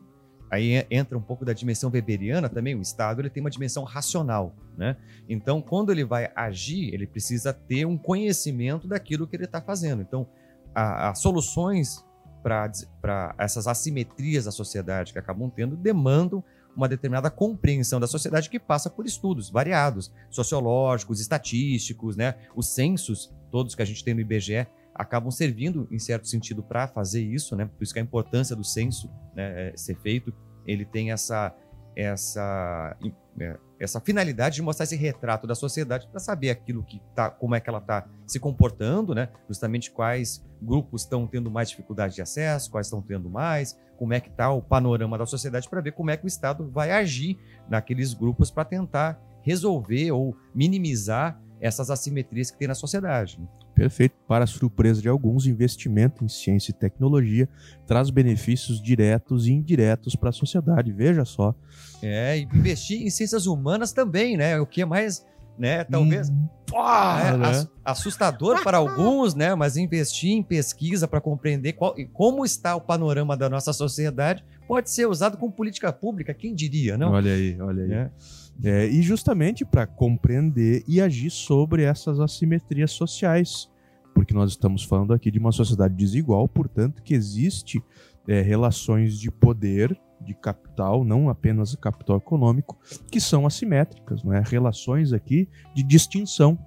Aí 0.49 0.85
entra 0.89 1.17
um 1.17 1.21
pouco 1.21 1.45
da 1.45 1.53
dimensão 1.53 1.89
weberiana 1.89 2.49
também. 2.49 2.75
O 2.75 2.81
Estado 2.81 3.21
ele 3.21 3.29
tem 3.29 3.41
uma 3.41 3.49
dimensão 3.49 3.83
racional, 3.83 4.55
né? 4.77 4.97
Então, 5.29 5.61
quando 5.61 5.91
ele 5.91 6.03
vai 6.03 6.29
agir, 6.35 6.93
ele 6.93 7.07
precisa 7.07 7.53
ter 7.53 7.85
um 7.85 7.97
conhecimento 7.97 8.87
daquilo 8.87 9.27
que 9.27 9.35
ele 9.35 9.45
está 9.45 9.61
fazendo. 9.61 10.01
Então, 10.01 10.27
as 10.73 11.19
soluções 11.19 12.03
para 12.41 13.35
essas 13.37 13.67
assimetrias 13.67 14.45
da 14.45 14.51
sociedade 14.51 15.13
que 15.13 15.19
acabam 15.19 15.49
tendo 15.49 15.77
demandam 15.77 16.43
uma 16.75 16.87
determinada 16.87 17.29
compreensão 17.29 17.99
da 17.99 18.07
sociedade 18.07 18.49
que 18.49 18.59
passa 18.59 18.89
por 18.89 19.05
estudos 19.05 19.49
variados, 19.49 20.11
sociológicos, 20.29 21.19
estatísticos, 21.19 22.15
né? 22.15 22.35
Os 22.55 22.67
censos, 22.67 23.33
todos 23.51 23.75
que 23.75 23.81
a 23.81 23.85
gente 23.85 24.03
tem 24.03 24.13
no 24.13 24.21
IBGE, 24.21 24.67
acabam 24.93 25.31
servindo, 25.31 25.87
em 25.91 25.99
certo 25.99 26.27
sentido, 26.27 26.61
para 26.61 26.87
fazer 26.87 27.23
isso, 27.23 27.55
né? 27.55 27.65
Por 27.65 27.83
isso 27.83 27.93
que 27.93 27.99
a 27.99 28.03
importância 28.03 28.55
do 28.55 28.63
censo 28.63 29.09
né, 29.35 29.69
é, 29.69 29.77
ser 29.77 29.95
feito, 29.95 30.33
ele 30.65 30.85
tem 30.85 31.11
essa, 31.11 31.55
essa 31.95 32.95
é, 33.39 33.57
essa 33.79 33.99
finalidade 33.99 34.55
de 34.55 34.61
mostrar 34.61 34.83
esse 34.83 34.95
retrato 34.95 35.47
da 35.47 35.55
sociedade 35.55 36.07
para 36.07 36.19
saber 36.19 36.51
aquilo 36.51 36.83
que 36.83 37.01
tá, 37.15 37.29
como 37.31 37.55
é 37.55 37.59
que 37.59 37.69
ela 37.69 37.79
está 37.79 38.07
se 38.27 38.39
comportando, 38.39 39.15
né? 39.15 39.29
Justamente 39.47 39.89
quais 39.89 40.45
grupos 40.61 41.01
estão 41.01 41.25
tendo 41.25 41.49
mais 41.49 41.69
dificuldade 41.69 42.13
de 42.13 42.21
acesso, 42.21 42.69
quais 42.69 42.87
estão 42.87 43.01
tendo 43.01 43.29
mais, 43.29 43.79
como 43.97 44.13
é 44.13 44.19
que 44.19 44.29
está 44.29 44.51
o 44.51 44.61
panorama 44.61 45.17
da 45.17 45.25
sociedade 45.25 45.67
para 45.67 45.81
ver 45.81 45.93
como 45.93 46.11
é 46.11 46.17
que 46.17 46.25
o 46.25 46.27
Estado 46.27 46.69
vai 46.69 46.91
agir 46.91 47.39
naqueles 47.67 48.13
grupos 48.13 48.51
para 48.51 48.65
tentar 48.65 49.19
resolver 49.41 50.11
ou 50.11 50.35
minimizar 50.53 51.41
essas 51.59 51.89
assimetrias 51.89 52.51
que 52.51 52.57
tem 52.57 52.67
na 52.67 52.75
sociedade. 52.75 53.39
Né? 53.39 53.47
Perfeito. 53.81 54.15
Para 54.27 54.45
surpresa 54.45 55.01
de 55.01 55.09
alguns, 55.09 55.47
investimento 55.47 56.23
em 56.23 56.29
ciência 56.29 56.71
e 56.71 56.73
tecnologia 56.73 57.49
traz 57.87 58.09
benefícios 58.09 58.81
diretos 58.81 59.47
e 59.47 59.51
indiretos 59.51 60.15
para 60.15 60.29
a 60.29 60.33
sociedade. 60.33 60.91
Veja 60.91 61.25
só. 61.25 61.55
É, 62.01 62.37
investir 62.37 63.01
em 63.01 63.09
ciências 63.09 63.47
humanas 63.47 63.91
também, 63.91 64.37
né? 64.37 64.59
O 64.59 64.65
que 64.67 64.81
é 64.81 64.85
mais, 64.85 65.25
né? 65.57 65.83
Talvez 65.83 66.29
hum, 66.29 66.47
é, 66.73 67.37
né? 67.37 67.67
assustador 67.83 68.63
para 68.63 68.77
alguns, 68.77 69.33
né? 69.33 69.55
Mas 69.55 69.77
investir 69.77 70.31
em 70.31 70.43
pesquisa 70.43 71.07
para 71.07 71.19
compreender 71.19 71.73
qual, 71.73 71.95
como 72.13 72.45
está 72.45 72.75
o 72.75 72.81
panorama 72.81 73.35
da 73.35 73.49
nossa 73.49 73.73
sociedade 73.73 74.45
pode 74.67 74.91
ser 74.91 75.07
usado 75.07 75.37
como 75.37 75.51
política 75.51 75.91
pública. 75.91 76.33
Quem 76.33 76.53
diria, 76.53 76.97
não? 76.97 77.11
Olha 77.11 77.33
aí, 77.33 77.59
olha 77.59 77.83
aí. 77.83 77.91
É. 77.91 78.11
É, 78.63 78.85
e 78.85 79.01
justamente 79.01 79.65
para 79.65 79.87
compreender 79.87 80.83
e 80.87 81.01
agir 81.01 81.31
sobre 81.31 81.83
essas 81.83 82.19
assimetrias 82.19 82.91
sociais, 82.91 83.70
porque 84.13 84.33
nós 84.33 84.51
estamos 84.51 84.83
falando 84.83 85.13
aqui 85.13 85.31
de 85.31 85.39
uma 85.39 85.51
sociedade 85.51 85.95
desigual, 85.95 86.47
portanto, 86.47 87.01
que 87.01 87.13
existe 87.13 87.83
é, 88.27 88.41
relações 88.41 89.19
de 89.19 89.31
poder, 89.31 89.99
de 90.19 90.33
capital, 90.33 91.03
não 91.03 91.29
apenas 91.29 91.75
capital 91.75 92.17
econômico, 92.17 92.77
que 93.11 93.19
são 93.19 93.45
assimétricas, 93.45 94.23
não 94.23 94.33
é? 94.33 94.41
Relações 94.45 95.13
aqui 95.13 95.49
de 95.73 95.83
distinção. 95.83 96.57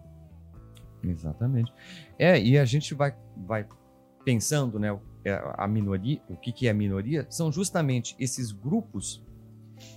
Exatamente. 1.03 1.73
É, 2.19 2.41
e 2.41 2.59
a 2.59 2.65
gente 2.65 2.95
vai, 2.95 3.15
vai 3.47 3.67
pensando, 4.25 4.79
né, 4.79 4.99
é, 5.25 5.41
a 5.57 5.69
minoria, 5.69 6.21
o 6.29 6.37
que, 6.37 6.53
que 6.53 6.67
é 6.67 6.71
a 6.71 6.75
minoria, 6.75 7.27
são 7.31 7.53
justamente 7.53 8.17
esses 8.19 8.51
grupos 8.51 9.25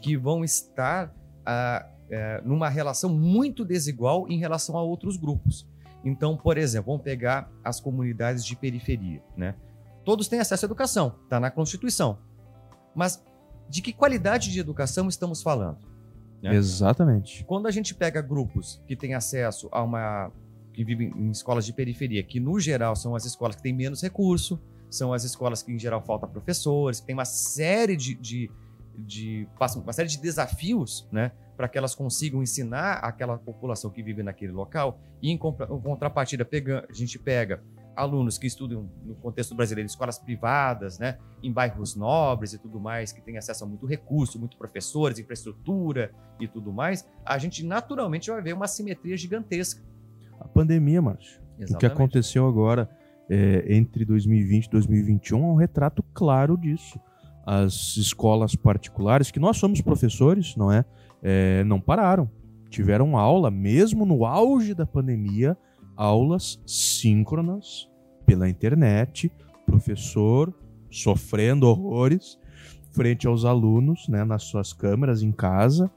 que 0.01 0.17
vão 0.17 0.43
estar 0.43 1.13
é, 2.09 2.41
numa 2.43 2.69
relação 2.69 3.13
muito 3.13 3.63
desigual 3.65 4.27
em 4.29 4.37
relação 4.37 4.77
a 4.77 4.83
outros 4.83 5.17
grupos. 5.17 5.67
Então, 6.07 6.37
por 6.37 6.57
exemplo, 6.57 6.91
vamos 6.91 7.03
pegar 7.03 7.51
as 7.63 7.79
comunidades 7.79 8.45
de 8.45 8.55
periferia, 8.55 9.21
né? 9.35 9.55
Todos 10.05 10.27
têm 10.27 10.39
acesso 10.39 10.65
à 10.65 10.67
educação, 10.67 11.15
está 11.23 11.39
na 11.39 11.51
Constituição. 11.51 12.17
Mas 12.95 13.23
de 13.69 13.81
que 13.81 13.91
qualidade 13.91 14.51
de 14.51 14.59
educação 14.59 15.09
estamos 15.09 15.41
falando? 15.41 15.79
Né? 16.41 16.55
Exatamente. 16.55 17.43
Quando 17.43 17.67
a 17.67 17.71
gente 17.71 17.93
pega 17.93 18.21
grupos 18.21 18.81
que 18.87 18.95
têm 18.95 19.13
acesso 19.13 19.67
a 19.71 19.83
uma. 19.83 20.31
que 20.73 20.83
vivem 20.83 21.11
em 21.15 21.29
escolas 21.29 21.65
de 21.65 21.73
periferia, 21.73 22.23
que 22.23 22.39
no 22.39 22.59
geral 22.59 22.95
são 22.95 23.15
as 23.15 23.25
escolas 23.25 23.57
que 23.57 23.63
têm 23.63 23.73
menos 23.73 24.01
recurso, 24.01 24.61
são 24.89 25.11
as 25.11 25.25
escolas 25.25 25.61
que 25.61 25.73
em 25.73 25.79
geral 25.79 26.01
falta 26.01 26.25
professores, 26.25 27.01
que 27.01 27.07
tem 27.07 27.13
uma 27.13 27.25
série 27.25 27.97
de, 27.97 28.15
de 28.15 28.49
de 28.97 29.47
uma 29.75 29.93
série 29.93 30.09
de 30.09 30.19
desafios, 30.19 31.07
né, 31.11 31.31
para 31.57 31.67
que 31.67 31.77
elas 31.77 31.95
consigam 31.95 32.43
ensinar 32.43 32.99
aquela 32.99 33.35
população 33.35 33.89
que 33.89 34.03
vive 34.03 34.21
naquele 34.21 34.51
local. 34.51 35.01
E 35.19 35.31
em 35.31 35.37
contrapartida, 35.37 36.45
pega, 36.45 36.85
a 36.87 36.93
gente 36.93 37.17
pega 37.17 37.63
alunos 37.95 38.37
que 38.37 38.45
estudam 38.45 38.87
no 39.03 39.15
contexto 39.15 39.55
brasileiro, 39.55 39.87
escolas 39.87 40.19
privadas, 40.19 40.99
né, 40.99 41.17
em 41.41 41.51
bairros 41.51 41.95
nobres 41.95 42.53
e 42.53 42.59
tudo 42.59 42.79
mais, 42.79 43.11
que 43.11 43.19
têm 43.19 43.39
acesso 43.39 43.63
a 43.63 43.67
muito 43.67 43.87
recurso, 43.87 44.37
muito 44.37 44.55
professores, 44.55 45.17
infraestrutura 45.17 46.13
e 46.39 46.47
tudo 46.47 46.71
mais, 46.71 47.09
a 47.25 47.39
gente 47.39 47.65
naturalmente 47.65 48.29
vai 48.29 48.39
ver 48.39 48.53
uma 48.53 48.67
simetria 48.67 49.17
gigantesca. 49.17 49.81
A 50.39 50.47
pandemia, 50.47 51.01
Márcio, 51.01 51.41
o 51.71 51.77
que 51.77 51.87
aconteceu 51.87 52.47
agora 52.47 52.87
é, 53.27 53.65
entre 53.73 54.05
2020 54.05 54.65
e 54.65 54.69
2021 54.69 55.43
é 55.43 55.47
um 55.47 55.55
retrato 55.55 56.03
claro 56.13 56.55
disso 56.55 56.99
as 57.47 57.95
escolas 57.95 58.57
particulares, 58.57 59.31
que 59.31 59.39
nós 59.39 59.55
somos 59.55 59.79
professores, 59.79 60.53
não 60.57 60.69
é? 60.69 60.83
é 61.23 61.63
não 61.63 61.79
pararam. 61.79 62.29
Tiveram 62.69 63.17
aula, 63.17 63.49
mesmo 63.49 64.05
no 64.05 64.25
auge 64.25 64.73
da 64.73 64.85
pandemia, 64.85 65.55
aulas 65.95 66.61
síncronas 66.67 67.87
pela 68.25 68.49
internet, 68.49 69.31
professor 69.65 70.53
sofrendo 70.91 71.67
horrores 71.67 72.37
frente 72.91 73.27
aos 73.27 73.45
alunos, 73.45 74.07
né, 74.09 74.25
nas 74.25 74.43
suas 74.43 74.73
câmeras 74.73 75.21
em 75.21 75.31
casa, 75.31 75.89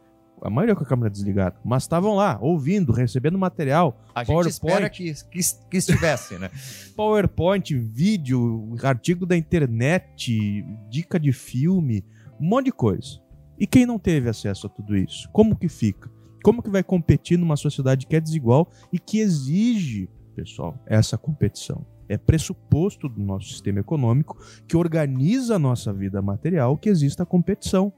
a 0.43 0.51
maioria 0.51 0.75
com 0.75 0.83
a 0.83 0.87
câmera 0.87 1.11
desligada, 1.11 1.57
mas 1.65 1.83
estavam 1.83 2.15
lá, 2.15 2.39
ouvindo, 2.41 2.93
recebendo 2.93 3.39
material. 3.39 4.01
A 4.15 4.25
PowerPoint, 4.25 4.45
gente 4.45 4.53
espera 4.53 4.91
que, 4.91 5.15
que, 5.31 5.41
que 5.71 5.77
estivesse, 5.77 6.39
né? 6.39 6.51
PowerPoint, 6.97 7.75
vídeo, 7.77 8.75
artigo 8.83 9.27
da 9.27 9.37
internet, 9.37 10.65
dica 10.89 11.19
de 11.19 11.33
filme, 11.33 12.05
um 12.41 12.49
monte 12.49 12.67
de 12.67 12.73
coisa. 12.73 13.21
E 13.59 13.67
quem 13.67 13.85
não 13.85 13.99
teve 13.99 14.29
acesso 14.29 14.67
a 14.67 14.71
tudo 14.71 14.97
isso? 14.97 15.29
Como 15.33 15.55
que 15.55 15.69
fica? 15.69 16.11
Como 16.43 16.63
que 16.63 16.71
vai 16.71 16.83
competir 16.83 17.39
numa 17.39 17.57
sociedade 17.57 18.07
que 18.07 18.17
é 18.17 18.21
desigual 18.21 18.71
e 18.91 18.99
que 18.99 19.19
exige, 19.19 20.09
pessoal, 20.35 20.83
essa 20.87 21.19
competição? 21.19 21.85
É 22.09 22.17
pressuposto 22.17 23.09
do 23.09 23.21
nosso 23.21 23.51
sistema 23.51 23.81
econômico 23.81 24.37
que 24.67 24.77
organiza 24.77 25.57
a 25.57 25.59
nossa 25.59 25.93
vida 25.93 26.21
material 26.23 26.77
que 26.77 26.89
exista 26.89 27.27
competição. 27.27 27.93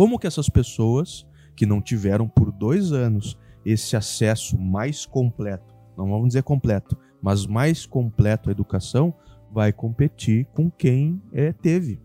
Como 0.00 0.18
que 0.18 0.26
essas 0.26 0.48
pessoas 0.48 1.26
que 1.54 1.66
não 1.66 1.78
tiveram 1.82 2.26
por 2.26 2.50
dois 2.50 2.90
anos 2.90 3.38
esse 3.66 3.94
acesso 3.94 4.58
mais 4.58 5.04
completo, 5.04 5.74
não 5.94 6.08
vamos 6.08 6.28
dizer 6.28 6.42
completo, 6.42 6.96
mas 7.20 7.44
mais 7.44 7.84
completo 7.84 8.48
à 8.48 8.52
educação, 8.52 9.12
vai 9.52 9.74
competir 9.74 10.46
com 10.54 10.70
quem 10.70 11.20
é, 11.34 11.52
teve. 11.52 12.00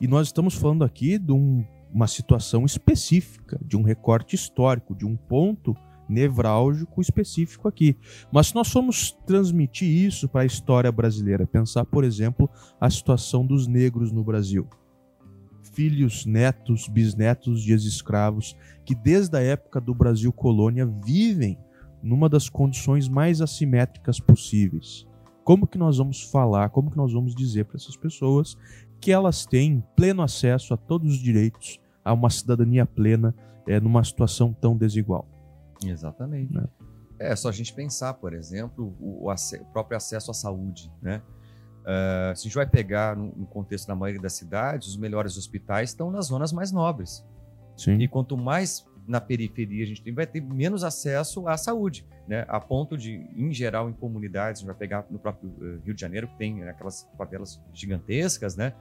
E 0.00 0.08
nós 0.08 0.28
estamos 0.28 0.54
falando 0.54 0.84
aqui 0.84 1.18
de 1.18 1.30
um, 1.30 1.62
uma 1.92 2.06
situação 2.06 2.64
específica, 2.64 3.60
de 3.62 3.76
um 3.76 3.82
recorte 3.82 4.34
histórico, 4.34 4.94
de 4.94 5.04
um 5.04 5.14
ponto 5.14 5.76
nevrálgico 6.08 6.98
específico 6.98 7.68
aqui. 7.68 7.94
Mas 8.32 8.46
se 8.46 8.54
nós 8.54 8.72
formos 8.72 9.12
transmitir 9.26 9.86
isso 9.86 10.30
para 10.30 10.40
a 10.40 10.46
história 10.46 10.90
brasileira, 10.90 11.46
pensar, 11.46 11.84
por 11.84 12.04
exemplo, 12.04 12.48
a 12.80 12.88
situação 12.88 13.44
dos 13.44 13.66
negros 13.66 14.10
no 14.10 14.24
Brasil 14.24 14.66
filhos, 15.78 16.26
netos, 16.26 16.88
bisnetos 16.88 17.62
de 17.62 17.70
ex-escravos 17.70 18.56
que 18.84 18.96
desde 18.96 19.38
a 19.38 19.40
época 19.40 19.80
do 19.80 19.94
Brasil 19.94 20.32
colônia 20.32 20.84
vivem 20.84 21.56
numa 22.02 22.28
das 22.28 22.48
condições 22.48 23.08
mais 23.08 23.40
assimétricas 23.40 24.18
possíveis. 24.18 25.06
Como 25.44 25.68
que 25.68 25.78
nós 25.78 25.98
vamos 25.98 26.24
falar, 26.32 26.70
como 26.70 26.90
que 26.90 26.96
nós 26.96 27.12
vamos 27.12 27.32
dizer 27.32 27.64
para 27.64 27.76
essas 27.76 27.96
pessoas 27.96 28.56
que 29.00 29.12
elas 29.12 29.46
têm 29.46 29.80
pleno 29.94 30.20
acesso 30.20 30.74
a 30.74 30.76
todos 30.76 31.12
os 31.12 31.18
direitos, 31.20 31.78
a 32.04 32.12
uma 32.12 32.28
cidadania 32.28 32.84
plena, 32.84 33.32
é, 33.64 33.78
numa 33.78 34.02
situação 34.02 34.52
tão 34.52 34.76
desigual? 34.76 35.28
Exatamente. 35.86 36.52
Né? 36.52 36.64
É 37.20 37.36
só 37.36 37.50
a 37.50 37.52
gente 37.52 37.72
pensar, 37.72 38.14
por 38.14 38.34
exemplo, 38.34 38.96
o, 38.98 39.28
o, 39.28 39.32
o 39.32 39.64
próprio 39.72 39.96
acesso 39.96 40.32
à 40.32 40.34
saúde, 40.34 40.90
né? 41.00 41.22
Uh, 41.88 42.36
se 42.36 42.42
a 42.42 42.44
gente 42.44 42.54
vai 42.54 42.66
pegar 42.66 43.16
no, 43.16 43.32
no, 43.34 43.46
contexto 43.46 43.86
da 43.86 43.94
maioria 43.94 44.20
das 44.20 44.34
cidades, 44.34 44.88
os 44.88 44.96
melhores 44.98 45.38
hospitais 45.38 45.88
estão 45.88 46.10
nas 46.10 46.26
zonas 46.26 46.52
mais 46.52 46.70
nobres. 46.70 47.24
Sim. 47.78 47.94
E 47.94 48.06
quanto 48.06 48.36
mais 48.36 48.86
na 49.06 49.22
periferia 49.22 49.84
a 49.84 49.86
gente 49.86 50.02
tem, 50.02 50.12
vai 50.12 50.26
ter 50.26 50.42
menos 50.42 50.84
acesso 50.84 51.48
à 51.48 51.56
saúde, 51.56 52.04
né? 52.28 52.44
A 52.46 52.60
ponto 52.60 52.94
de, 52.94 53.26
em 53.34 53.50
geral, 53.54 53.88
em 53.88 53.94
comunidades, 53.94 54.58
a 54.58 54.60
gente 54.60 54.66
vai 54.66 54.76
pegar 54.76 55.06
no 55.10 55.18
próprio 55.18 55.48
uh, 55.48 55.80
Rio 55.82 55.94
de 55.94 56.00
Janeiro, 56.02 56.28
que 56.28 56.36
tem 56.36 56.62
aquelas 56.68 57.08
favelas 57.16 57.58
gigantescas, 57.72 58.54
né? 58.54 58.74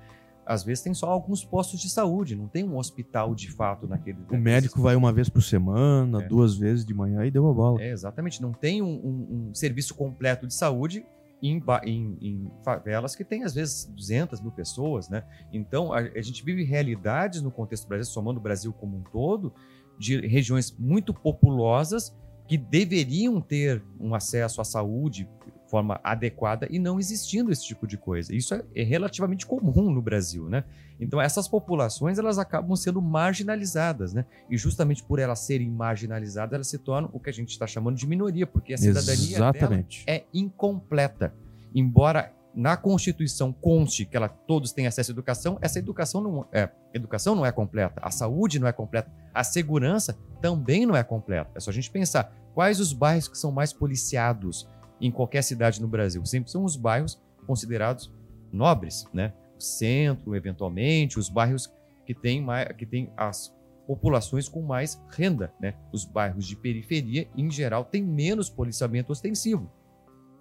Às 0.46 0.66
vezes 0.66 0.84
tem 0.84 0.94
só 0.94 1.08
alguns 1.08 1.46
postos 1.46 1.80
de 1.80 1.90
saúde, 1.90 2.36
não 2.36 2.48
tem 2.48 2.66
um 2.66 2.78
hospital 2.78 3.34
de 3.34 3.50
fato 3.50 3.88
naquele. 3.88 4.18
O 4.30 4.38
médico 4.38 4.82
vai 4.82 4.98
uma 4.98 5.14
vez 5.14 5.30
por 5.30 5.42
semana, 5.42 6.24
é. 6.24 6.28
duas 6.28 6.58
vezes 6.58 6.86
de 6.86 6.94
manhã 6.94 7.26
e 7.26 7.32
deu 7.32 7.50
a 7.50 7.54
bola. 7.54 7.82
É, 7.82 7.90
exatamente. 7.90 8.42
Não 8.42 8.52
tem 8.52 8.82
um, 8.82 8.88
um, 8.88 9.48
um 9.50 9.54
serviço 9.54 9.96
completo 9.96 10.46
de 10.46 10.54
saúde 10.54 11.06
em, 11.42 11.62
em, 11.84 12.18
em, 12.22 12.52
favelas 12.64 13.16
que 13.16 13.24
tem 13.24 13.44
às 13.44 13.54
vezes 13.54 13.86
200 13.86 14.42
mil 14.42 14.52
pessoas, 14.52 15.10
né? 15.10 15.24
Então 15.52 15.94
a, 15.94 16.00
a 16.00 16.22
gente 16.22 16.44
vive 16.44 16.64
realidades 16.64 17.42
no 17.42 17.52
contexto 17.52 17.86
do 17.86 17.90
Brasil, 17.90 18.12
somando 18.12 18.40
o 18.40 18.44
Brasil 18.44 18.74
como 18.74 18.98
um 18.98 19.04
todo, 19.04 19.54
de 19.98 20.20
regiões 20.28 20.76
muito 20.78 21.14
populosas 21.14 22.16
que 22.48 22.58
deveriam 22.58 23.42
ter 23.42 23.84
um 24.00 24.16
acesso 24.16 24.62
à 24.62 24.64
saúde 24.64 25.30
de 25.46 25.52
forma 25.70 26.00
adequada 26.04 26.68
e 26.70 26.80
não 26.80 27.00
existindo 27.00 27.52
esse 27.52 27.66
tipo 27.66 27.86
de 27.86 27.98
coisa. 27.98 28.34
Isso 28.34 28.54
é, 28.54 28.64
é, 28.76 28.84
relativamente 28.84 29.46
comum 29.46 29.92
no 29.92 30.02
Brasil, 30.02 30.50
né? 30.50 30.64
Então 31.00 31.22
essas 31.22 31.48
populações 31.48 32.18
elas 32.18 32.40
acabam 32.40 32.76
sendo 32.76 33.02
marginalizadas, 33.02 34.14
né? 34.14 34.26
E 34.50 34.58
justamente 34.58 35.04
por 35.04 35.20
elas 35.20 35.40
serem 35.40 35.70
marginalizadas, 35.70 36.54
elas 36.54 36.68
se 36.68 36.78
tornam 36.78 37.10
o 37.14 37.20
que 37.20 37.30
a 37.30 37.34
gente 37.34 37.50
está 37.50 37.68
chamando 37.68 37.96
de 37.96 38.08
minoria, 38.08 38.48
porque 38.48 38.74
a 38.74 38.78
cidadania 38.78 39.36
Exatamente. 39.36 40.04
é 40.08 40.24
incompleta. 40.34 41.34
Embora 41.76 42.34
na 42.58 42.76
Constituição 42.76 43.54
conste 43.54 44.04
que 44.04 44.18
ela, 44.18 44.28
todos 44.28 44.72
têm 44.72 44.88
acesso 44.88 45.12
à 45.12 45.14
educação, 45.14 45.60
essa 45.62 45.78
educação 45.78 46.22
não 46.22 46.48
é, 46.52 46.68
educação 46.92 47.36
não 47.36 47.46
é 47.46 47.52
completa, 47.52 48.02
a 48.02 48.10
saúde 48.10 48.58
não 48.58 48.68
é 48.68 48.72
completa, 48.72 49.12
a 49.32 49.44
segurança 49.44 50.18
também 50.42 50.84
não 50.84 50.96
é 50.96 51.04
completa. 51.04 51.52
É 51.54 51.60
só 51.60 51.70
a 51.70 51.74
gente 51.74 51.92
pensar 51.92 52.36
quais 52.56 52.80
os 52.80 52.94
bairros 52.94 53.28
que 53.28 53.38
são 53.38 53.52
mais 53.52 53.72
policiados 53.72 54.68
em 55.00 55.12
qualquer 55.12 55.42
cidade 55.42 55.82
no 55.82 55.88
Brasil. 55.88 56.26
Sempre 56.26 56.52
são 56.52 56.64
os 56.64 56.76
bairros 56.76 57.22
considerados 57.46 58.12
nobres, 58.52 59.06
né? 59.14 59.34
O 59.58 59.62
centro, 59.62 60.36
eventualmente, 60.36 61.20
os 61.20 61.30
bairros 61.30 61.72
que 62.06 62.14
têm 62.14 62.42
mais, 62.42 62.72
que 62.74 62.86
têm 62.86 63.12
as 63.18 63.56
populações 63.86 64.50
com 64.50 64.62
mais 64.62 65.02
renda, 65.10 65.52
né? 65.60 65.74
Os 65.92 66.06
bairros 66.06 66.46
de 66.46 66.56
periferia, 66.56 67.28
em 67.36 67.50
geral, 67.50 67.86
têm 67.86 68.04
menos 68.04 68.50
policiamento 68.50 69.12
ostensivo. 69.12 69.72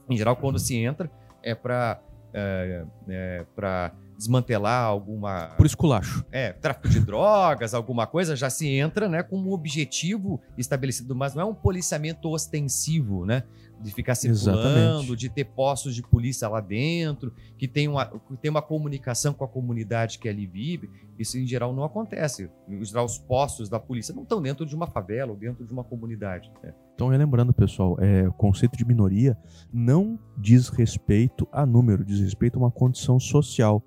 Em 0.08 0.16
geral, 0.16 0.36
quando 0.36 0.58
se 0.58 0.76
entra, 0.76 1.10
é 1.42 1.54
para 1.54 2.00
é, 2.32 2.84
é, 3.08 3.46
para 3.54 3.94
desmantelar 4.16 4.84
alguma. 4.84 5.48
Por 5.56 5.66
esculacho. 5.66 6.24
É, 6.32 6.52
tráfico 6.52 6.88
de 6.88 7.00
drogas, 7.00 7.74
alguma 7.74 8.06
coisa, 8.06 8.34
já 8.34 8.48
se 8.48 8.68
entra 8.68 9.08
né, 9.08 9.22
com 9.22 9.38
um 9.38 9.52
objetivo 9.52 10.40
estabelecido, 10.56 11.14
mas 11.14 11.34
não 11.34 11.42
é 11.42 11.44
um 11.44 11.54
policiamento 11.54 12.28
ostensivo, 12.30 13.24
né? 13.24 13.44
De 13.78 13.92
ficar 13.92 14.14
circulando, 14.14 14.58
Exatamente. 14.58 15.16
de 15.16 15.28
ter 15.28 15.44
postos 15.44 15.94
de 15.94 16.02
polícia 16.02 16.48
lá 16.48 16.62
dentro, 16.62 17.34
que 17.58 17.68
tem, 17.68 17.86
uma, 17.88 18.06
que 18.06 18.36
tem 18.40 18.50
uma 18.50 18.62
comunicação 18.62 19.34
com 19.34 19.44
a 19.44 19.48
comunidade 19.48 20.18
que 20.18 20.28
ali 20.30 20.46
vive. 20.46 20.88
Isso, 21.18 21.38
em 21.38 21.46
geral, 21.46 21.74
não 21.74 21.84
acontece. 21.84 22.50
Em 22.66 22.82
geral, 22.82 23.04
os 23.04 23.18
postos 23.18 23.68
da 23.68 23.78
polícia 23.78 24.14
não 24.14 24.22
estão 24.22 24.40
dentro 24.40 24.64
de 24.64 24.74
uma 24.74 24.86
favela 24.86 25.32
ou 25.32 25.36
dentro 25.36 25.66
de 25.66 25.72
uma 25.74 25.84
comunidade. 25.84 26.50
Né? 26.62 26.72
Então, 26.94 27.08
relembrando, 27.08 27.52
pessoal, 27.52 27.98
é, 28.00 28.26
o 28.26 28.32
conceito 28.32 28.78
de 28.78 28.84
minoria 28.86 29.36
não 29.70 30.18
diz 30.38 30.70
respeito 30.70 31.46
a 31.52 31.66
número, 31.66 32.02
diz 32.02 32.20
respeito 32.20 32.56
a 32.58 32.62
uma 32.62 32.70
condição 32.70 33.20
social. 33.20 33.84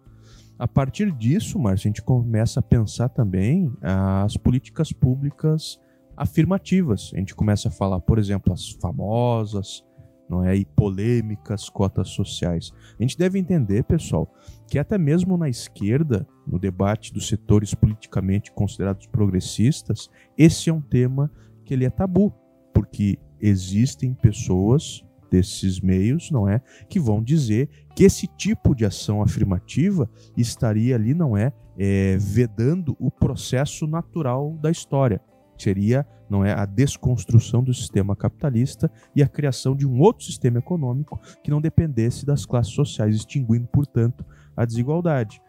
A 0.60 0.68
partir 0.68 1.10
disso, 1.14 1.58
Márcio, 1.58 1.88
a 1.88 1.90
gente 1.90 2.02
começa 2.02 2.60
a 2.60 2.64
pensar 2.64 3.08
também 3.08 3.74
as 3.82 4.36
políticas 4.36 4.92
públicas 4.92 5.80
afirmativas. 6.18 7.12
A 7.14 7.18
gente 7.18 7.34
começa 7.34 7.70
a 7.70 7.72
falar, 7.72 8.02
por 8.02 8.20
exemplo, 8.20 8.52
as 8.52 8.72
famosas, 8.72 9.86
não 10.30 10.44
é, 10.44 10.58
e 10.58 10.66
polêmicas 10.66 11.70
cotas 11.70 12.10
sociais. 12.10 12.74
A 13.00 13.02
gente 13.02 13.18
deve 13.18 13.40
entender, 13.40 13.86
pessoal, 13.86 14.30
que 14.68 14.78
até 14.78 14.98
mesmo 14.98 15.38
na 15.38 15.48
esquerda, 15.48 16.28
no 16.46 16.60
debate 16.60 17.14
dos 17.14 17.30
setores 17.30 17.74
politicamente 17.74 18.52
considerados 18.52 19.08
progressistas, 19.08 20.10
esse 20.38 20.70
é 20.70 20.74
um 20.74 20.82
tema 20.82 21.32
que 21.64 21.74
ele 21.74 21.86
é 21.86 21.90
tabu, 21.90 22.34
porque 22.74 23.18
existem 23.40 24.14
pessoas 24.14 25.06
desses 25.30 25.80
meios, 25.80 26.32
não 26.32 26.48
é, 26.48 26.62
que 26.90 27.00
vão 27.00 27.22
dizer 27.22 27.70
que 27.96 28.04
esse 28.04 28.28
tipo 28.28 28.76
de 28.76 28.86
ação 28.86 29.22
afirmativa 29.22 30.10
estaria 30.36 30.96
ali, 30.96 31.14
não 31.14 31.36
é, 31.36 31.54
é 31.78 32.18
vedando 32.18 32.96
o 33.00 33.12
processo 33.12 33.88
natural 33.88 34.58
da 34.62 34.72
história. 34.72 35.22
Seria, 35.58 36.08
não 36.30 36.46
é, 36.46 36.54
a 36.54 36.66
desconstrução 36.66 37.62
do 37.62 37.74
sistema 37.74 38.16
capitalista 38.16 38.90
e 39.14 39.22
a 39.22 39.28
criação 39.28 39.76
de 39.76 39.86
um 39.86 40.00
outro 40.00 40.26
sistema 40.26 40.60
econômico 40.60 41.20
que 41.44 41.52
não 41.52 41.60
dependesse 41.60 42.26
das 42.26 42.46
classes 42.46 42.74
sociais, 42.74 43.16
extinguindo, 43.16 43.68
portanto, 43.68 44.26
a 44.56 44.64
desigualdade. 44.64 45.42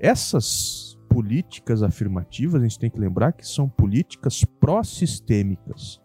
Essas 0.00 0.98
políticas 1.10 1.82
afirmativas, 1.82 2.62
a 2.62 2.64
gente 2.64 2.78
tem 2.78 2.90
que 2.90 2.98
lembrar 2.98 3.32
que 3.32 3.46
são 3.46 3.68
políticas 3.68 4.44
pró-sistêmicas 4.44 6.00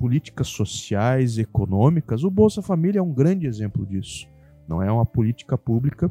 políticas 0.00 0.48
sociais, 0.48 1.36
econômicas, 1.36 2.24
o 2.24 2.30
Bolsa 2.30 2.62
Família 2.62 3.00
é 3.00 3.02
um 3.02 3.12
grande 3.12 3.46
exemplo 3.46 3.84
disso. 3.84 4.26
Não 4.66 4.82
é 4.82 4.90
uma 4.90 5.04
política 5.04 5.58
pública 5.58 6.10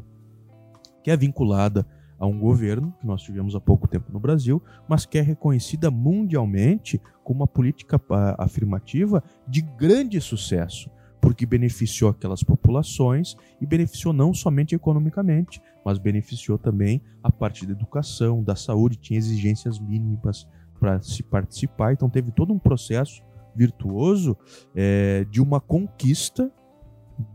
que 1.02 1.10
é 1.10 1.16
vinculada 1.16 1.84
a 2.16 2.24
um 2.24 2.38
governo, 2.38 2.94
que 3.00 3.06
nós 3.06 3.20
tivemos 3.20 3.56
há 3.56 3.60
pouco 3.60 3.88
tempo 3.88 4.12
no 4.12 4.20
Brasil, 4.20 4.62
mas 4.88 5.04
que 5.04 5.18
é 5.18 5.20
reconhecida 5.20 5.90
mundialmente 5.90 7.00
como 7.24 7.40
uma 7.40 7.48
política 7.48 8.00
ah, 8.10 8.36
afirmativa 8.38 9.24
de 9.48 9.60
grande 9.60 10.20
sucesso, 10.20 10.88
porque 11.20 11.44
beneficiou 11.44 12.10
aquelas 12.10 12.44
populações 12.44 13.36
e 13.60 13.66
beneficiou 13.66 14.12
não 14.12 14.32
somente 14.32 14.72
economicamente, 14.72 15.60
mas 15.84 15.98
beneficiou 15.98 16.58
também 16.58 17.02
a 17.24 17.32
parte 17.32 17.66
da 17.66 17.72
educação, 17.72 18.40
da 18.40 18.54
saúde, 18.54 18.98
tinha 18.98 19.18
exigências 19.18 19.80
mínimas 19.80 20.46
para 20.78 21.02
se 21.02 21.24
participar, 21.24 21.92
então 21.92 22.08
teve 22.08 22.30
todo 22.30 22.52
um 22.52 22.58
processo 22.58 23.20
virtuoso 23.54 24.36
é, 24.74 25.24
de 25.30 25.40
uma 25.40 25.60
conquista 25.60 26.50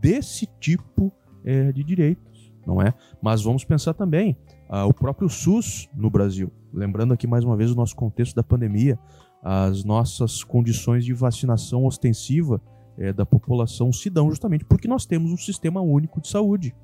desse 0.00 0.46
tipo 0.60 1.12
é, 1.44 1.70
de 1.72 1.84
direitos, 1.84 2.52
não 2.66 2.82
é? 2.82 2.92
Mas 3.22 3.42
vamos 3.42 3.64
pensar 3.64 3.94
também 3.94 4.36
ah, 4.68 4.84
o 4.84 4.92
próprio 4.92 5.28
SUS 5.28 5.88
no 5.94 6.10
Brasil. 6.10 6.50
Lembrando 6.72 7.14
aqui 7.14 7.26
mais 7.26 7.44
uma 7.44 7.56
vez 7.56 7.70
o 7.70 7.76
nosso 7.76 7.94
contexto 7.94 8.34
da 8.34 8.42
pandemia, 8.42 8.98
as 9.42 9.84
nossas 9.84 10.42
condições 10.42 11.04
de 11.04 11.12
vacinação 11.12 11.84
ostensiva 11.84 12.60
é, 12.98 13.12
da 13.12 13.24
população 13.24 13.92
se 13.92 14.10
dão 14.10 14.28
justamente 14.28 14.64
porque 14.64 14.88
nós 14.88 15.06
temos 15.06 15.30
um 15.30 15.36
sistema 15.36 15.80
único 15.80 16.20
de 16.20 16.28
saúde. 16.28 16.74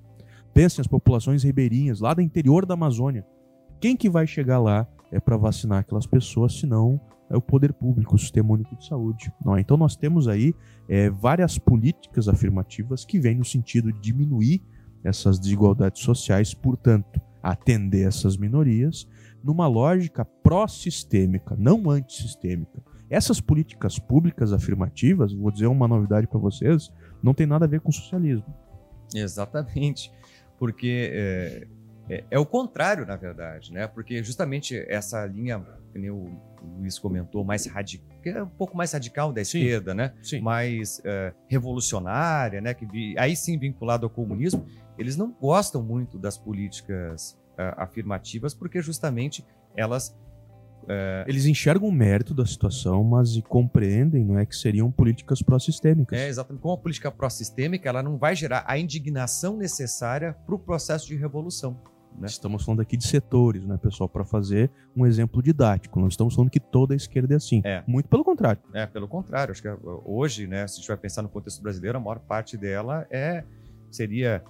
Pensem 0.55 0.81
as 0.81 0.87
populações 0.87 1.43
ribeirinhas 1.43 2.01
lá 2.01 2.15
do 2.15 2.21
interior 2.21 2.67
da 2.67 2.75
Amazônia. 2.75 3.27
Quem 3.81 3.97
que 3.97 4.09
vai 4.09 4.27
chegar 4.27 4.61
lá 4.61 4.87
é 5.13 5.21
para 5.21 5.37
vacinar 5.37 5.81
aquelas 5.81 6.07
pessoas, 6.07 6.59
senão 6.59 7.01
é 7.31 7.37
o 7.37 7.41
poder 7.41 7.73
público, 7.73 8.17
o 8.17 8.19
Sistema 8.19 8.53
Único 8.53 8.77
de 8.77 8.87
Saúde. 8.87 9.33
Não 9.45 9.57
é? 9.57 9.61
Então 9.61 9.77
nós 9.77 9.95
temos 9.95 10.27
aí 10.27 10.55
é, 10.89 11.09
várias 11.11 11.59
políticas 11.59 12.29
afirmativas 12.29 13.05
que 13.05 13.21
vêm 13.21 13.37
no 13.37 13.45
sentido 13.45 13.93
de 13.93 14.01
diminuir 14.01 14.63
essas 15.05 15.39
desigualdades 15.39 16.03
sociais, 16.03 16.55
portanto, 16.55 17.21
atender 17.43 18.07
essas 18.07 18.37
minorias 18.37 19.07
numa 19.43 19.67
lógica 19.67 20.25
pró-sistêmica, 20.25 21.57
não 21.57 21.91
antissistêmica. 21.91 22.83
Essas 23.11 23.41
políticas 23.41 23.99
públicas 23.99 24.53
afirmativas, 24.53 25.33
vou 25.33 25.51
dizer 25.51 25.67
uma 25.67 25.89
novidade 25.89 26.27
para 26.27 26.39
vocês, 26.39 26.91
não 27.23 27.35
tem 27.35 27.47
nada 27.47 27.65
a 27.67 27.69
ver 27.69 27.81
com 27.81 27.93
socialismo. 27.93 28.55
Exatamente, 29.15 30.11
porque 30.59 31.11
é, 31.13 31.67
é, 32.13 32.25
é, 32.31 32.39
o 32.39 32.45
contrário, 32.45 33.07
na 33.07 33.17
verdade, 33.17 33.73
né? 33.73 33.87
Porque 33.87 34.23
justamente 34.23 34.85
essa 34.87 35.25
linha, 35.25 35.65
que 35.93 36.11
o 36.11 36.29
Luiz 36.79 36.99
comentou, 36.99 37.43
mais 37.43 37.65
radical, 37.67 38.07
é 38.23 38.43
um 38.43 38.49
pouco 38.49 38.77
mais 38.77 38.93
radical 38.93 39.33
da 39.33 39.41
esquerda, 39.41 39.93
sim, 39.93 39.97
né? 39.97 40.15
Sim. 40.23 40.41
Mais 40.41 41.01
é, 41.05 41.33
revolucionária, 41.49 42.61
né? 42.61 42.75
Que 42.75 42.85
vi, 42.85 43.19
aí 43.19 43.35
sim 43.35 43.59
vinculado 43.59 44.05
ao 44.05 44.11
comunismo, 44.11 44.67
eles 44.99 45.17
não 45.17 45.33
gostam 45.33 45.83
muito 45.83 46.19
das 46.19 46.37
políticas 46.37 47.39
é, 47.57 47.75
afirmativas 47.79 48.53
porque 48.53 48.83
justamente 48.83 49.45
elas 49.75 50.15
é... 50.89 51.25
Eles 51.29 51.47
enxergam 51.47 51.89
o 51.89 51.93
mérito 51.93 52.35
da 52.35 52.45
situação, 52.45 53.05
mas 53.05 53.41
compreendem, 53.49 54.25
não 54.25 54.37
é, 54.37 54.45
que 54.45 54.57
seriam 54.57 54.91
políticas 54.91 55.41
pró-sistêmicas. 55.41 56.19
É, 56.19 56.29
exatamente. 56.29 56.61
Como 56.61 56.75
a 56.75 56.77
política 56.79 57.09
pró-sistêmica, 57.09 57.89
ela 57.89 58.03
não 58.03 58.19
vai 58.19 58.35
gerar 58.35 58.65
a 58.67 58.77
indignação 58.77 59.57
necessária 59.57 60.37
para 60.45 60.55
o 60.55 60.59
processo 60.59 61.07
de 61.07 61.15
revolução. 61.15 61.81
Né? 62.19 62.27
Estamos 62.27 62.65
falando 62.65 62.81
aqui 62.81 62.97
de 62.97 63.07
setores, 63.07 63.65
né, 63.65 63.77
pessoal, 63.77 64.09
para 64.09 64.25
fazer 64.25 64.71
um 64.97 65.07
exemplo 65.07 65.43
didático. 65.43 65.99
Não 66.01 66.09
estamos 66.09 66.35
falando 66.35 66.51
que 66.51 66.61
toda 66.61 66.95
a 66.95 66.97
esquerda 66.97 67.35
é 67.35 67.37
assim. 67.37 67.61
É. 67.65 67.83
Muito 67.87 68.09
pelo 68.09 68.25
contrário. 68.25 68.63
É, 68.73 68.87
pelo 68.87 69.09
contrário. 69.09 69.53
Acho 69.53 69.63
que 69.63 69.69
hoje, 70.05 70.47
né, 70.47 70.67
se 70.67 70.75
a 70.75 70.77
gente 70.79 70.89
vai 70.89 70.97
pensar 70.97 71.23
no 71.23 71.29
contexto 71.29 71.63
brasileiro, 71.63 71.99
a 71.99 72.01
maior 72.01 72.19
parte 72.21 72.57
dela 72.57 73.07
é 73.11 73.45
seria 73.91 74.43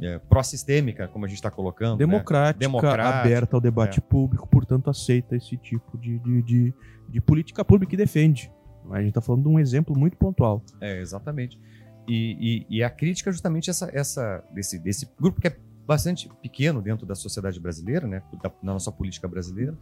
é, 0.00 0.18
pró-sistêmica, 0.18 1.08
como 1.08 1.24
a 1.24 1.28
gente 1.28 1.36
está 1.38 1.50
colocando. 1.50 1.98
Democrática, 1.98 2.58
né? 2.58 2.66
Democrática, 2.66 3.20
aberta 3.20 3.56
ao 3.56 3.60
debate 3.60 3.98
é. 3.98 4.02
público, 4.02 4.48
portanto 4.48 4.88
aceita 4.88 5.36
esse 5.36 5.56
tipo 5.56 5.98
de, 5.98 6.18
de, 6.18 6.42
de, 6.42 6.74
de 7.08 7.20
política 7.20 7.64
pública 7.64 7.94
e 7.94 7.96
defende. 7.96 8.50
A 8.90 8.98
gente 8.98 9.10
está 9.10 9.20
falando 9.20 9.42
de 9.42 9.48
um 9.48 9.58
exemplo 9.58 9.96
muito 9.96 10.16
pontual. 10.16 10.62
É, 10.80 11.00
exatamente. 11.00 11.60
E, 12.08 12.64
e, 12.68 12.78
e, 12.78 12.82
a 12.82 12.90
crítica 12.90 13.30
é 13.30 13.32
justamente 13.32 13.70
essa, 13.70 13.88
essa, 13.92 14.42
desse, 14.52 14.78
desse 14.78 15.08
grupo 15.20 15.40
que 15.40 15.46
é 15.46 15.56
bastante 15.90 16.28
pequeno 16.40 16.80
dentro 16.80 17.04
da 17.04 17.16
sociedade 17.16 17.58
brasileira, 17.58 18.06
né, 18.06 18.22
da, 18.40 18.48
na 18.62 18.74
nossa 18.74 18.92
política 18.92 19.26
brasileira, 19.26 19.76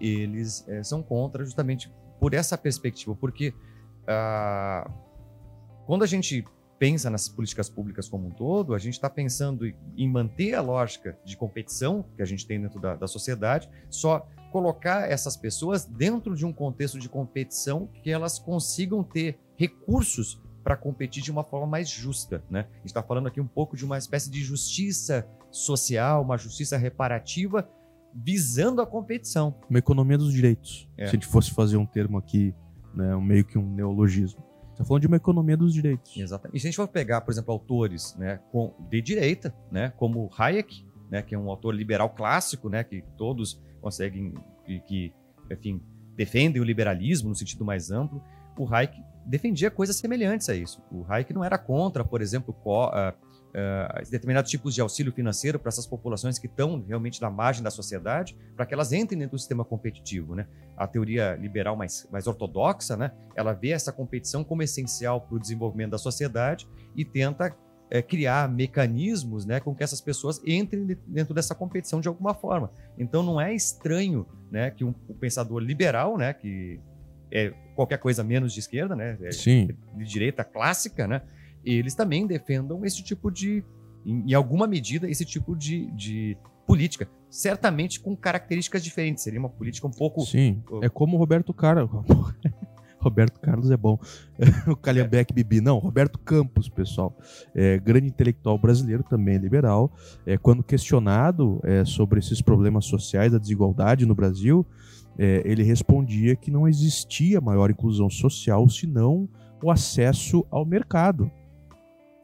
eles 0.00 0.66
é, 0.66 0.82
são 0.82 1.00
contra 1.00 1.44
justamente 1.44 1.92
por 2.18 2.34
essa 2.34 2.58
perspectiva, 2.58 3.14
porque 3.14 3.54
ah, 4.04 4.90
quando 5.86 6.02
a 6.02 6.08
gente 6.08 6.44
pensa 6.76 7.08
nas 7.08 7.28
políticas 7.28 7.68
públicas 7.68 8.08
como 8.08 8.26
um 8.26 8.30
todo, 8.32 8.74
a 8.74 8.80
gente 8.80 8.94
está 8.94 9.08
pensando 9.08 9.64
em 9.96 10.08
manter 10.08 10.54
a 10.54 10.60
lógica 10.60 11.16
de 11.24 11.36
competição 11.36 12.04
que 12.16 12.22
a 12.22 12.26
gente 12.26 12.44
tem 12.44 12.60
dentro 12.60 12.80
da, 12.80 12.96
da 12.96 13.06
sociedade, 13.06 13.70
só 13.88 14.26
colocar 14.50 15.08
essas 15.08 15.36
pessoas 15.36 15.84
dentro 15.84 16.34
de 16.34 16.44
um 16.44 16.52
contexto 16.52 16.98
de 16.98 17.08
competição 17.08 17.88
que 18.02 18.10
elas 18.10 18.40
consigam 18.40 19.04
ter 19.04 19.38
recursos 19.56 20.42
para 20.64 20.76
competir 20.76 21.22
de 21.22 21.30
uma 21.30 21.44
forma 21.44 21.66
mais 21.66 21.88
justa. 21.88 22.42
Né? 22.50 22.66
A 22.72 22.76
gente 22.78 22.86
está 22.86 23.04
falando 23.04 23.28
aqui 23.28 23.40
um 23.40 23.46
pouco 23.46 23.76
de 23.76 23.84
uma 23.84 23.98
espécie 23.98 24.28
de 24.28 24.42
justiça 24.42 25.28
social, 25.54 26.22
uma 26.22 26.36
justiça 26.36 26.76
reparativa 26.76 27.68
visando 28.14 28.80
a 28.80 28.86
competição. 28.86 29.54
Uma 29.68 29.78
economia 29.78 30.18
dos 30.18 30.32
direitos. 30.32 30.88
É. 30.96 31.06
Se 31.06 31.10
a 31.10 31.12
gente 31.12 31.26
fosse 31.26 31.50
fazer 31.50 31.76
um 31.76 31.86
termo 31.86 32.18
aqui, 32.18 32.54
né, 32.94 33.14
meio 33.16 33.44
que 33.44 33.58
um 33.58 33.74
neologismo. 33.74 34.42
Está 34.72 34.84
falando 34.84 35.02
de 35.02 35.06
uma 35.06 35.16
economia 35.16 35.56
dos 35.56 35.72
direitos. 35.72 36.16
Exatamente. 36.16 36.56
E 36.56 36.60
se 36.60 36.66
a 36.66 36.70
gente 36.70 36.76
for 36.76 36.88
pegar, 36.88 37.20
por 37.20 37.30
exemplo, 37.30 37.52
autores 37.52 38.16
né, 38.16 38.40
de 38.88 39.00
direita, 39.00 39.54
né, 39.70 39.92
como 39.96 40.28
Hayek, 40.36 40.84
né, 41.10 41.22
que 41.22 41.34
é 41.34 41.38
um 41.38 41.48
autor 41.48 41.74
liberal 41.74 42.10
clássico, 42.10 42.68
né, 42.68 42.82
que 42.82 43.02
todos 43.16 43.60
conseguem, 43.80 44.34
que, 44.64 44.80
que 44.80 45.12
enfim, 45.50 45.80
defendem 46.16 46.60
o 46.60 46.64
liberalismo 46.64 47.28
no 47.28 47.34
sentido 47.34 47.64
mais 47.64 47.90
amplo, 47.90 48.22
o 48.58 48.72
Hayek 48.72 49.00
defendia 49.24 49.70
coisas 49.70 49.96
semelhantes 49.96 50.48
a 50.48 50.54
isso. 50.54 50.82
O 50.90 51.04
Hayek 51.08 51.32
não 51.32 51.44
era 51.44 51.58
contra, 51.58 52.04
por 52.04 52.20
exemplo, 52.20 52.52
co, 52.52 52.88
uh, 52.88 53.12
uh, 53.54 54.10
determinados 54.10 54.50
tipos 54.50 54.74
de 54.74 54.80
auxílio 54.80 55.12
financeiro 55.12 55.58
para 55.58 55.68
essas 55.68 55.86
populações 55.86 56.38
que 56.38 56.46
estão 56.46 56.84
realmente 56.86 57.20
na 57.22 57.30
margem 57.30 57.62
da 57.62 57.70
sociedade, 57.70 58.36
para 58.56 58.66
que 58.66 58.74
elas 58.74 58.92
entrem 58.92 59.18
dentro 59.18 59.36
do 59.36 59.38
sistema 59.38 59.64
competitivo. 59.64 60.34
Né? 60.34 60.46
A 60.76 60.86
teoria 60.86 61.36
liberal 61.36 61.76
mais, 61.76 62.06
mais 62.10 62.26
ortodoxa, 62.26 62.96
né? 62.96 63.12
ela 63.34 63.52
vê 63.52 63.70
essa 63.70 63.92
competição 63.92 64.42
como 64.42 64.62
essencial 64.62 65.20
para 65.20 65.36
o 65.36 65.38
desenvolvimento 65.38 65.90
da 65.92 65.98
sociedade 65.98 66.68
e 66.96 67.04
tenta 67.04 67.56
é, 67.90 68.02
criar 68.02 68.48
mecanismos 68.48 69.44
né, 69.44 69.60
com 69.60 69.74
que 69.74 69.84
essas 69.84 70.00
pessoas 70.00 70.40
entrem 70.44 70.96
dentro 71.06 71.34
dessa 71.34 71.54
competição 71.54 72.00
de 72.00 72.08
alguma 72.08 72.34
forma. 72.34 72.72
Então 72.98 73.22
não 73.22 73.40
é 73.40 73.54
estranho 73.54 74.26
né, 74.50 74.70
que 74.70 74.84
um, 74.84 74.94
um 75.08 75.14
pensador 75.14 75.60
liberal, 75.60 76.16
né, 76.16 76.32
que 76.32 76.80
é 77.30 77.52
qualquer 77.74 77.98
coisa 77.98 78.24
menos 78.24 78.52
de 78.52 78.60
esquerda, 78.60 78.96
né, 78.96 79.16
é 79.22 79.30
Sim. 79.30 79.68
de 79.96 80.04
direita 80.04 80.42
clássica, 80.42 81.06
né, 81.06 81.22
eles 81.64 81.94
também 81.94 82.26
defendam 82.26 82.84
esse 82.84 83.02
tipo 83.02 83.30
de, 83.30 83.64
em, 84.04 84.30
em 84.30 84.34
alguma 84.34 84.66
medida, 84.66 85.08
esse 85.08 85.24
tipo 85.24 85.56
de, 85.56 85.90
de 85.92 86.36
política. 86.66 87.08
Certamente 87.30 88.00
com 88.00 88.16
características 88.16 88.82
diferentes. 88.82 89.22
Seria 89.22 89.40
uma 89.40 89.48
política 89.48 89.86
um 89.86 89.90
pouco. 89.90 90.22
Sim. 90.22 90.62
É 90.82 90.88
como 90.88 91.16
o 91.16 91.18
Roberto 91.18 91.52
Carlos. 91.52 91.90
Roberto 92.98 93.38
Carlos 93.38 93.70
é 93.70 93.76
bom. 93.76 93.98
o 94.66 94.76
Calhambeck 94.76 95.30
é. 95.30 95.34
Bibi. 95.34 95.60
Não, 95.60 95.78
Roberto 95.78 96.18
Campos, 96.18 96.68
pessoal. 96.68 97.14
É, 97.54 97.78
grande 97.78 98.08
intelectual 98.08 98.56
brasileiro, 98.56 99.02
também 99.02 99.36
liberal. 99.36 99.92
É, 100.24 100.38
quando 100.38 100.62
questionado 100.62 101.60
é, 101.64 101.84
sobre 101.84 102.18
esses 102.18 102.40
problemas 102.40 102.86
sociais, 102.86 103.32
da 103.32 103.38
desigualdade 103.38 104.06
no 104.06 104.14
Brasil, 104.14 104.66
é, 105.18 105.42
ele 105.44 105.62
respondia 105.62 106.34
que 106.34 106.50
não 106.50 106.66
existia 106.66 107.40
maior 107.40 107.70
inclusão 107.70 108.08
social 108.08 108.68
senão 108.68 109.28
o 109.62 109.70
acesso 109.70 110.46
ao 110.50 110.64
mercado 110.64 111.30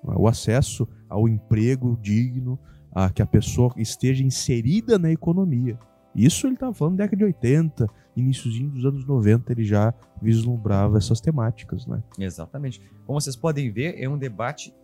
o 0.03 0.27
acesso 0.27 0.89
ao 1.09 1.29
emprego 1.29 1.99
digno, 2.01 2.59
a 2.93 3.11
que 3.11 3.23
a 3.23 3.27
pessoa 3.27 3.73
esteja 3.77 4.25
inserida 4.25 4.99
na 4.99 5.11
economia. 5.11 5.79
Isso 6.15 6.47
ele 6.47 6.55
estava 6.55 6.75
falando 6.75 6.95
na 6.95 7.05
década 7.05 7.19
de 7.19 7.25
80, 7.25 7.87
iníciozinho 8.17 8.71
dos 8.71 8.85
anos 8.85 9.07
90, 9.07 9.53
ele 9.53 9.65
já 9.65 9.95
vislumbrava 10.21 10.99
essas 10.99 11.21
temáticas, 11.21 11.87
né? 11.87 12.03
Exatamente. 12.19 12.81
Como 13.07 13.21
vocês 13.21 13.37
podem 13.37 13.71
ver, 13.71 14.03
é 14.03 14.09
um 14.09 14.19
debate 14.19 14.75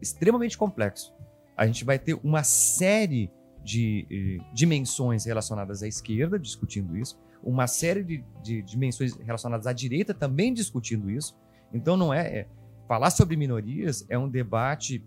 extremamente 0.00 0.56
complexo. 0.56 1.12
A 1.56 1.66
gente 1.66 1.84
vai 1.84 1.98
ter 1.98 2.14
uma 2.22 2.44
série 2.44 3.30
de 3.64 4.06
eh, 4.10 4.44
dimensões 4.54 5.24
relacionadas 5.24 5.82
à 5.82 5.88
esquerda 5.88 6.38
discutindo 6.38 6.96
isso, 6.96 7.18
uma 7.42 7.66
série 7.66 8.04
de, 8.04 8.24
de, 8.42 8.62
dimensões 8.62 9.16
relacionadas 9.16 9.66
à 9.66 9.72
direita 9.72 10.14
também 10.14 10.52
discutindo 10.52 11.10
isso. 11.10 11.36
Então 11.72 11.96
não 11.96 12.14
é, 12.14 12.40
é 12.40 12.48
falar 12.86 13.10
sobre 13.10 13.36
minorias 13.36 14.06
é 14.08 14.18
um 14.18 14.28
debate 14.28 15.04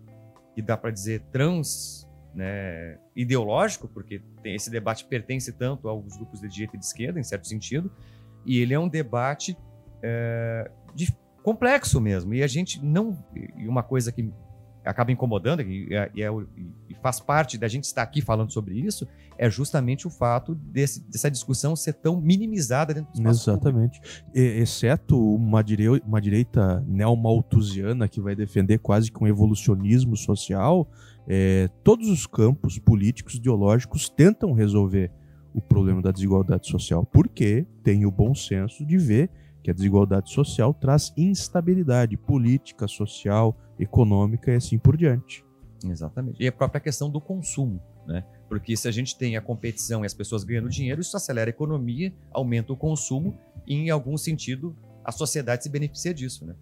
que 0.54 0.62
dá 0.62 0.76
para 0.76 0.90
dizer 0.90 1.22
trans 1.32 2.08
né, 2.34 2.98
ideológico, 3.14 3.88
porque 3.88 4.22
tem, 4.42 4.54
esse 4.54 4.70
debate 4.70 5.04
pertence 5.04 5.52
tanto 5.52 5.88
aos 5.88 6.16
grupos 6.16 6.40
de 6.40 6.48
direita 6.48 6.76
e 6.76 6.78
de 6.78 6.84
esquerda, 6.84 7.18
em 7.18 7.24
certo 7.24 7.46
sentido, 7.46 7.90
e 8.44 8.58
ele 8.58 8.74
é 8.74 8.78
um 8.78 8.88
debate 8.88 9.56
é, 10.02 10.70
de, 10.94 11.14
complexo 11.42 12.00
mesmo. 12.00 12.34
E 12.34 12.42
a 12.42 12.46
gente 12.46 12.84
não. 12.84 13.18
E 13.56 13.66
uma 13.66 13.82
coisa 13.82 14.12
que 14.12 14.32
acaba 14.84 15.12
incomodando 15.12 15.62
e, 15.62 15.94
é, 15.94 16.10
e, 16.14 16.22
é, 16.22 16.28
e, 16.88 16.94
faz 17.02 17.20
parte 17.20 17.58
da 17.58 17.68
gente 17.68 17.84
estar 17.84 18.02
aqui 18.02 18.20
falando 18.20 18.50
sobre 18.50 18.78
isso 18.78 19.06
é 19.38 19.48
justamente 19.48 20.06
o 20.06 20.10
fato 20.10 20.54
desse, 20.54 21.00
dessa 21.08 21.30
discussão 21.30 21.74
ser 21.74 21.94
tão 21.94 22.20
minimizada 22.20 22.92
dentro 22.92 23.12
do 23.12 23.16
espaço 23.16 23.50
Exatamente. 23.50 24.00
E, 24.34 24.40
exceto 24.40 25.18
uma, 25.34 25.62
direi 25.62 25.88
uma 25.88 26.20
direita 26.20 26.84
neomalthusiana 26.86 28.08
que 28.08 28.20
vai 28.20 28.34
defender 28.34 28.78
quase 28.78 29.10
que 29.10 29.22
um 29.22 29.26
evolucionismo 29.26 30.16
social, 30.16 30.90
é, 31.26 31.68
todos 31.82 32.08
os 32.08 32.26
campos 32.26 32.78
políticos, 32.78 33.34
ideológicos 33.34 34.08
tentam 34.08 34.52
resolver 34.52 35.10
o 35.54 35.60
problema 35.60 36.00
da 36.00 36.10
desigualdade 36.10 36.68
social, 36.68 37.04
porque 37.04 37.66
tem 37.82 38.06
o 38.06 38.10
bom 38.10 38.34
senso 38.34 38.84
de 38.84 38.98
ver 38.98 39.30
que 39.62 39.70
a 39.70 39.74
desigualdade 39.74 40.32
social 40.32 40.72
traz 40.72 41.12
instabilidade 41.16 42.16
política, 42.16 42.88
social, 42.88 43.56
econômica 43.78 44.52
e 44.52 44.56
assim 44.56 44.78
por 44.78 44.96
diante. 44.96 45.44
Exatamente. 45.84 46.42
E 46.42 46.46
a 46.46 46.52
própria 46.52 46.80
questão 46.80 47.10
do 47.10 47.20
consumo, 47.20 47.80
né? 48.06 48.24
Porque 48.48 48.76
se 48.76 48.88
a 48.88 48.90
gente 48.90 49.16
tem 49.16 49.36
a 49.36 49.40
competição 49.40 50.02
e 50.02 50.06
as 50.06 50.14
pessoas 50.14 50.44
ganhando 50.44 50.68
dinheiro, 50.68 51.00
isso 51.00 51.16
acelera 51.16 51.48
a 51.48 51.52
economia, 51.52 52.12
aumenta 52.32 52.72
o 52.72 52.76
consumo 52.76 53.38
e, 53.66 53.74
em 53.74 53.90
algum 53.90 54.16
sentido, 54.16 54.76
a 55.04 55.12
sociedade 55.12 55.62
se 55.62 55.70
beneficia 55.70 56.12
disso, 56.12 56.44
né? 56.44 56.54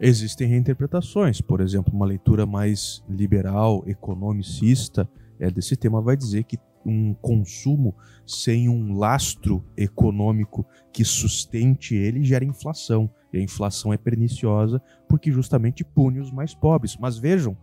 Existem 0.00 0.48
reinterpretações, 0.48 1.40
por 1.40 1.60
exemplo, 1.60 1.92
uma 1.94 2.06
leitura 2.06 2.46
mais 2.46 3.04
liberal, 3.08 3.84
economicista 3.86 5.08
é, 5.38 5.50
desse 5.50 5.74
tema 5.74 6.00
vai 6.00 6.16
dizer 6.16 6.44
que 6.44 6.58
um 6.84 7.14
consumo 7.14 7.94
sem 8.26 8.68
um 8.68 8.96
lastro 8.96 9.64
econômico 9.76 10.66
que 10.92 11.04
sustente 11.04 11.94
ele 11.94 12.24
gera 12.24 12.44
inflação. 12.44 13.10
E 13.32 13.38
a 13.38 13.42
inflação 13.42 13.92
é 13.92 13.96
perniciosa 13.96 14.82
porque 15.08 15.30
justamente 15.30 15.84
pune 15.84 16.20
os 16.20 16.30
mais 16.30 16.54
pobres. 16.54 16.96
Mas 16.96 17.18
vejam, 17.18 17.56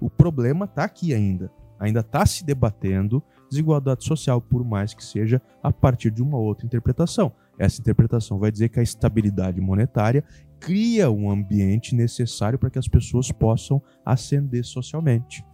o 0.00 0.10
problema 0.10 0.64
está 0.64 0.84
aqui 0.84 1.14
ainda. 1.14 1.50
Ainda 1.78 2.00
está 2.00 2.24
se 2.24 2.44
debatendo 2.44 3.22
desigualdade 3.50 4.04
social, 4.04 4.40
por 4.40 4.64
mais 4.64 4.94
que 4.94 5.04
seja 5.04 5.40
a 5.62 5.72
partir 5.72 6.10
de 6.10 6.22
uma 6.22 6.38
outra 6.38 6.66
interpretação. 6.66 7.32
Essa 7.58 7.80
interpretação 7.80 8.38
vai 8.38 8.50
dizer 8.50 8.68
que 8.68 8.80
a 8.80 8.82
estabilidade 8.82 9.60
monetária 9.60 10.24
cria 10.58 11.10
um 11.10 11.30
ambiente 11.30 11.94
necessário 11.94 12.58
para 12.58 12.70
que 12.70 12.78
as 12.78 12.88
pessoas 12.88 13.30
possam 13.30 13.82
ascender 14.04 14.64
socialmente 14.64 15.44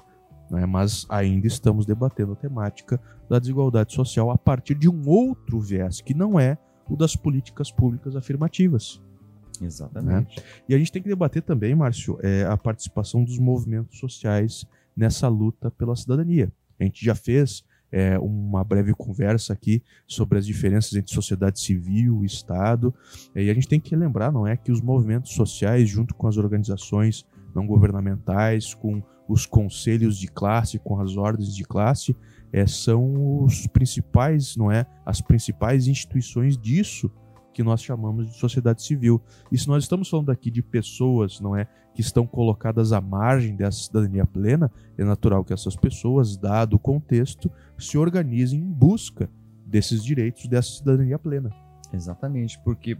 né? 0.50 0.66
mas 0.66 1.06
ainda 1.08 1.46
estamos 1.46 1.86
debatendo 1.86 2.32
a 2.32 2.36
temática 2.36 3.00
da 3.28 3.38
desigualdade 3.38 3.94
social 3.94 4.30
a 4.30 4.38
partir 4.38 4.74
de 4.74 4.88
um 4.88 5.08
outro 5.08 5.60
viés, 5.60 6.00
que 6.00 6.14
não 6.14 6.38
é 6.38 6.58
o 6.88 6.96
das 6.96 7.14
políticas 7.14 7.70
públicas 7.70 8.16
afirmativas. 8.16 9.00
Exatamente. 9.62 10.38
Né? 10.38 10.44
E 10.68 10.74
a 10.74 10.78
gente 10.78 10.90
tem 10.90 11.02
que 11.02 11.08
debater 11.08 11.42
também, 11.42 11.74
Márcio, 11.74 12.18
é, 12.22 12.44
a 12.44 12.56
participação 12.56 13.22
dos 13.22 13.38
movimentos 13.38 13.98
sociais 13.98 14.66
nessa 14.96 15.28
luta 15.28 15.70
pela 15.70 15.94
cidadania. 15.94 16.50
A 16.78 16.84
gente 16.84 17.04
já 17.04 17.14
fez 17.14 17.64
é, 17.92 18.18
uma 18.18 18.64
breve 18.64 18.94
conversa 18.94 19.52
aqui 19.52 19.82
sobre 20.06 20.38
as 20.38 20.46
diferenças 20.46 20.94
entre 20.94 21.12
sociedade 21.12 21.60
civil 21.60 22.22
e 22.22 22.26
Estado. 22.26 22.94
E 23.34 23.50
a 23.50 23.54
gente 23.54 23.68
tem 23.68 23.80
que 23.80 23.94
lembrar, 23.94 24.32
não 24.32 24.46
é, 24.46 24.56
que 24.56 24.72
os 24.72 24.80
movimentos 24.80 25.32
sociais, 25.32 25.88
junto 25.88 26.14
com 26.14 26.26
as 26.26 26.36
organizações 26.36 27.26
não 27.54 27.66
governamentais, 27.66 28.74
com 28.74 29.02
os 29.28 29.46
conselhos 29.46 30.18
de 30.18 30.26
classe, 30.26 30.78
com 30.78 31.00
as 31.00 31.16
ordens 31.16 31.54
de 31.54 31.64
classe, 31.64 32.16
é, 32.52 32.66
são 32.66 33.44
os 33.44 33.66
principais, 33.68 34.56
não 34.56 34.72
é? 34.72 34.84
As 35.06 35.20
principais 35.20 35.86
instituições 35.86 36.58
disso 36.58 37.10
que 37.52 37.62
nós 37.62 37.82
chamamos 37.82 38.30
de 38.30 38.38
sociedade 38.38 38.82
civil. 38.82 39.20
E 39.50 39.58
se 39.58 39.68
nós 39.68 39.84
estamos 39.84 40.08
falando 40.08 40.30
aqui 40.30 40.50
de 40.50 40.62
pessoas, 40.62 41.40
não 41.40 41.56
é, 41.56 41.66
que 41.94 42.00
estão 42.00 42.26
colocadas 42.26 42.92
à 42.92 43.00
margem 43.00 43.56
dessa 43.56 43.78
cidadania 43.78 44.24
plena, 44.24 44.70
é 44.96 45.04
natural 45.04 45.44
que 45.44 45.52
essas 45.52 45.76
pessoas, 45.76 46.36
dado 46.36 46.76
o 46.76 46.78
contexto, 46.78 47.50
se 47.78 47.98
organizem 47.98 48.60
em 48.60 48.72
busca 48.72 49.28
desses 49.66 50.02
direitos 50.02 50.46
dessa 50.46 50.70
cidadania 50.70 51.18
plena. 51.18 51.50
Exatamente, 51.92 52.58
porque 52.64 52.96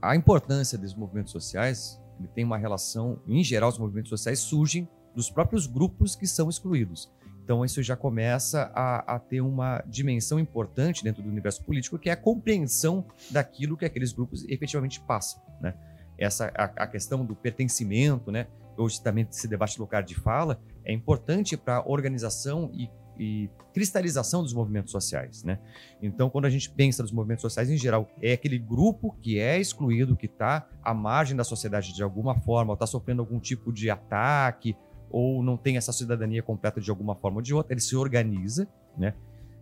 a 0.00 0.16
importância 0.16 0.78
dos 0.78 0.94
movimentos 0.94 1.32
sociais 1.32 2.00
ele 2.18 2.28
tem 2.28 2.44
uma 2.44 2.58
relação, 2.58 3.18
em 3.26 3.42
geral, 3.42 3.68
os 3.70 3.78
movimentos 3.78 4.10
sociais 4.10 4.40
surgem 4.40 4.88
dos 5.14 5.30
próprios 5.30 5.66
grupos 5.66 6.14
que 6.14 6.26
são 6.26 6.48
excluídos. 6.48 7.10
Então, 7.42 7.64
isso 7.64 7.80
já 7.80 7.94
começa 7.94 8.72
a, 8.74 9.14
a, 9.14 9.18
ter 9.20 9.40
uma 9.40 9.82
dimensão 9.86 10.38
importante 10.38 11.04
dentro 11.04 11.22
do 11.22 11.28
universo 11.28 11.62
político, 11.62 11.96
que 11.96 12.10
é 12.10 12.12
a 12.12 12.16
compreensão 12.16 13.06
daquilo 13.30 13.76
que 13.76 13.84
aqueles 13.84 14.12
grupos 14.12 14.44
efetivamente 14.48 15.00
passam. 15.00 15.40
Né? 15.60 15.72
Essa, 16.18 16.52
a, 16.56 16.64
a 16.64 16.86
questão 16.88 17.24
do 17.24 17.36
pertencimento, 17.36 18.32
né? 18.32 18.48
hoje 18.76 19.00
também 19.00 19.26
esse 19.30 19.46
debate 19.46 19.78
lugar 19.78 20.02
de 20.02 20.16
fala, 20.16 20.60
é 20.84 20.92
importante 20.92 21.56
para 21.56 21.76
a 21.76 21.88
organização 21.88 22.68
e, 22.74 22.90
e, 23.18 23.50
cristalização 23.72 24.42
dos 24.42 24.54
movimentos 24.54 24.90
sociais. 24.90 25.44
Né? 25.44 25.58
Então, 26.00 26.30
quando 26.30 26.46
a 26.46 26.50
gente 26.50 26.70
pensa 26.70 27.02
nos 27.02 27.12
movimentos 27.12 27.42
sociais 27.42 27.68
em 27.70 27.76
geral, 27.76 28.08
é 28.22 28.32
aquele 28.32 28.58
grupo 28.58 29.14
que 29.20 29.38
é 29.38 29.60
excluído, 29.60 30.16
que 30.16 30.26
está 30.26 30.66
à 30.82 30.94
margem 30.94 31.36
da 31.36 31.44
sociedade 31.44 31.94
de 31.94 32.02
alguma 32.02 32.34
forma, 32.40 32.70
ou 32.70 32.74
está 32.74 32.86
sofrendo 32.86 33.20
algum 33.20 33.38
tipo 33.38 33.72
de 33.72 33.90
ataque, 33.90 34.74
ou 35.10 35.42
não 35.42 35.56
tem 35.56 35.76
essa 35.76 35.92
cidadania 35.92 36.42
completa 36.42 36.80
de 36.80 36.90
alguma 36.90 37.14
forma 37.14 37.36
ou 37.36 37.42
de 37.42 37.54
outra, 37.54 37.74
ele 37.74 37.80
se 37.80 37.94
organiza, 37.94 38.66
né? 38.96 39.14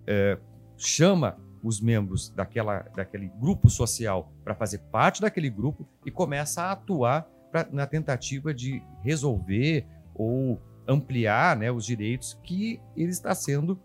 É, 0.06 0.38
chama 0.76 1.36
os 1.62 1.80
membros 1.80 2.28
daquela, 2.28 2.80
daquele 2.94 3.28
grupo 3.40 3.70
social 3.70 4.30
para 4.44 4.54
fazer 4.54 4.78
parte 4.92 5.20
daquele 5.20 5.48
grupo 5.48 5.88
e 6.04 6.10
começa 6.10 6.62
a 6.62 6.72
atuar 6.72 7.26
pra, 7.50 7.66
na 7.72 7.86
tentativa 7.86 8.52
de 8.52 8.82
resolver 9.02 9.86
ou 10.14 10.60
ampliar 10.86 11.56
né, 11.56 11.70
os 11.70 11.84
direitos 11.84 12.38
que 12.42 12.80
ele 12.96 13.10
está 13.10 13.34
sendo 13.34 13.78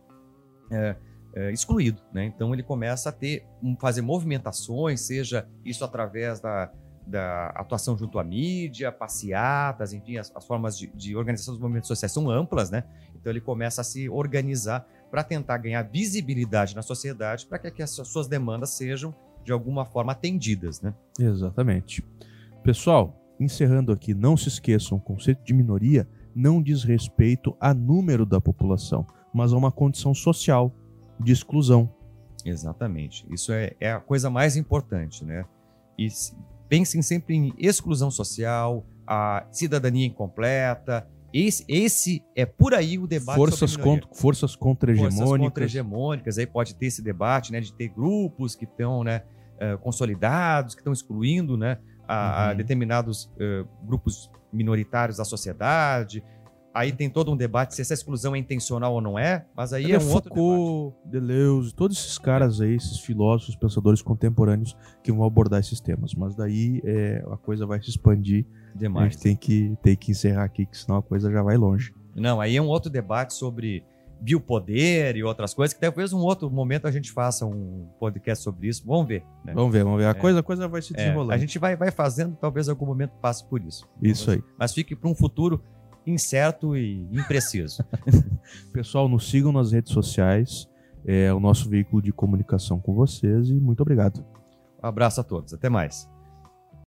é, 0.72 0.96
é, 1.34 1.52
excluído. 1.52 2.02
Né? 2.14 2.26
Então 2.26 2.54
ele 2.54 2.64
começa 2.64 3.10
a 3.10 3.12
ter, 3.12 3.46
fazer 3.80 4.02
movimentações, 4.02 5.02
seja 5.02 5.48
isso 5.64 5.84
através 5.84 6.40
da, 6.40 6.72
da 7.06 7.48
atuação 7.48 7.98
junto 7.98 8.20
à 8.20 8.24
mídia, 8.24 8.92
passeatas, 8.92 9.94
enfim, 9.94 10.18
as, 10.18 10.32
as 10.36 10.46
formas 10.46 10.78
de, 10.78 10.88
de, 10.88 11.16
organização 11.16 11.54
dos 11.54 11.62
movimentos 11.62 11.88
sociais 11.88 12.12
são 12.12 12.30
amplas, 12.30 12.70
né? 12.70 12.84
Então 13.16 13.32
ele 13.32 13.42
começa 13.42 13.82
a 13.82 13.84
se 13.84 14.08
organizar 14.10 14.88
para 15.10 15.24
tentar 15.24 15.58
ganhar 15.58 15.82
visibilidade 15.84 16.76
na 16.76 16.82
sociedade, 16.82 17.46
para 17.48 17.58
que, 17.58 17.72
que 17.72 17.84
as 17.84 17.90
suas 17.90 18.28
demandas 18.28 18.72
sejam 18.72 19.14
de 19.44 19.52
alguma 19.52 19.86
forma 19.86 20.12
atendidas, 20.12 20.82
né? 20.82 20.94
Exatamente. 21.20 22.06
Pessoal, 22.64 23.16
encerrando 23.40 23.92
aqui, 23.92 24.14
não 24.14 24.38
se 24.38 24.48
esqueçam, 24.48 24.98
o 24.98 25.02
conceito 25.02 25.44
de 25.44 25.54
minoria 25.54 26.08
não 26.36 26.62
diz 26.62 26.84
respeito 26.84 27.56
a 27.60 27.74
número 27.74 28.26
da 28.26 28.40
população, 28.40 29.06
mas 29.34 29.54
a 29.54 29.58
uma 29.58 29.72
condição 29.72 30.14
social 30.14 30.74
de 31.20 31.32
exclusão. 31.32 31.90
Exatamente. 32.46 33.26
Isso 33.30 33.52
é, 33.52 33.74
é 33.80 33.92
a 33.92 34.00
coisa 34.00 34.30
mais 34.30 34.56
importante, 34.56 35.26
né? 35.26 35.46
E 35.98 36.08
pensem 36.70 37.02
sempre 37.02 37.36
em 37.36 37.54
exclusão 37.58 38.10
social, 38.10 38.86
a 39.06 39.46
cidadania 39.52 40.06
incompleta. 40.06 41.08
Esse, 41.34 41.64
esse 41.68 42.24
é 42.36 42.46
por 42.46 42.74
aí 42.74 42.98
o 42.98 43.06
debate 43.06 43.38
forças 43.38 43.76
contra 43.76 44.10
forças 44.14 44.56
contra-hegemônicas. 44.56 45.20
Forças 45.20 45.46
contra-hegemônicas, 45.46 46.38
aí 46.38 46.48
pode 46.48 46.76
ter 46.76 46.88
esse 46.88 47.02
debate, 47.02 47.52
né, 47.52 47.60
de 47.60 47.74
ter 47.74 47.90
grupos 47.90 48.56
que 48.56 48.66
estão, 48.66 49.04
né, 49.04 49.24
uh, 49.62 49.78
consolidados, 49.80 50.74
que 50.74 50.82
estão 50.82 50.94
excluindo, 50.94 51.56
né, 51.56 51.78
a, 52.08 52.16
uhum. 52.16 52.52
a 52.52 52.54
determinados 52.54 53.26
uh, 53.26 53.68
grupos 53.86 54.32
minoritários 54.52 55.18
da 55.18 55.26
sociedade, 55.26 56.24
Aí 56.74 56.92
tem 56.92 57.10
todo 57.10 57.32
um 57.32 57.36
debate 57.36 57.74
se 57.74 57.82
essa 57.82 57.94
exclusão 57.94 58.36
é 58.36 58.40
intencional 58.40 58.94
ou 58.94 59.02
não 59.02 59.18
é, 59.18 59.46
mas 59.56 59.74
aí 59.74 59.92
é, 59.92 59.96
é 59.96 59.98
um 59.98 60.02
Foucault, 60.02 60.40
outro 60.40 60.96
debate. 61.04 61.28
Deleuze, 61.28 61.74
todos 61.74 61.98
esses 61.98 62.18
caras 62.18 62.62
aí, 62.62 62.76
esses 62.76 63.00
filósofos, 63.00 63.56
pensadores 63.56 64.02
contemporâneos 64.02 64.78
que 65.04 65.12
vão 65.12 65.26
abordar 65.26 65.60
esses 65.60 65.80
temas. 65.80 66.14
Mas 66.14 66.36
daí 66.36 66.80
é, 66.86 67.24
a 67.32 67.38
coisa 67.38 67.66
vai 67.66 67.82
se 67.82 67.90
expandir. 67.90 68.46
Demais. 68.76 69.08
A 69.08 69.10
gente 69.10 69.22
tem 69.22 69.36
que, 69.36 69.78
tem 69.82 69.96
que 69.96 70.12
encerrar 70.12 70.44
aqui, 70.44 70.66
que 70.66 70.78
senão 70.78 71.00
a 71.00 71.02
coisa 71.02 71.32
já 71.32 71.42
vai 71.42 71.58
longe. 71.58 71.94
Não, 72.16 72.40
aí 72.40 72.56
é 72.56 72.62
um 72.62 72.68
outro 72.68 72.90
debate 72.90 73.34
sobre 73.34 73.84
biopoder 74.20 75.16
e 75.16 75.24
outras 75.24 75.54
coisas, 75.54 75.74
que 75.74 75.80
talvez 75.80 76.14
um 76.14 76.20
outro 76.20 76.50
momento 76.50 76.88
a 76.88 76.92
gente 76.92 77.12
faça 77.12 77.46
um 77.46 77.88
podcast 78.00 78.44
sobre 78.44 78.68
isso. 78.68 78.84
Vamos 78.86 79.08
ver. 79.08 79.24
Né? 79.44 79.54
Vamos 79.54 79.72
ver, 79.72 79.84
vamos 79.84 80.00
ver. 80.00 80.06
A, 80.06 80.10
é, 80.10 80.14
coisa, 80.14 80.40
a 80.40 80.44
coisa 80.44 80.68
vai 80.68 80.82
se 80.82 80.94
desenrolando. 80.94 81.32
É, 81.32 81.36
a 81.36 81.38
gente 81.38 81.58
vai, 81.58 81.76
vai 81.76 81.92
fazendo, 81.92 82.36
talvez 82.36 82.68
em 82.68 82.72
algum 82.72 82.86
momento 82.86 83.12
passe 83.22 83.44
por 83.46 83.62
isso. 83.62 83.88
Isso 84.02 84.32
aí. 84.32 84.44
Mas 84.58 84.74
fique 84.74 84.96
para 84.96 85.10
um 85.10 85.16
futuro 85.16 85.64
incerto 86.06 86.76
e 86.76 87.08
impreciso. 87.12 87.84
Pessoal, 88.74 89.08
nos 89.08 89.30
sigam 89.30 89.52
nas 89.52 89.72
redes 89.72 89.94
sociais. 89.94 90.70
É 91.06 91.34
o 91.34 91.40
nosso 91.40 91.70
veículo 91.70 92.02
de 92.02 92.12
comunicação 92.12 92.80
com 92.80 92.94
vocês 92.94 93.50
e 93.50 93.54
muito 93.54 93.82
obrigado. 93.82 94.24
Um 94.84 94.88
abraço 94.88 95.22
a 95.22 95.24
todos. 95.24 95.54
Até 95.54 95.70
mais. 95.70 96.10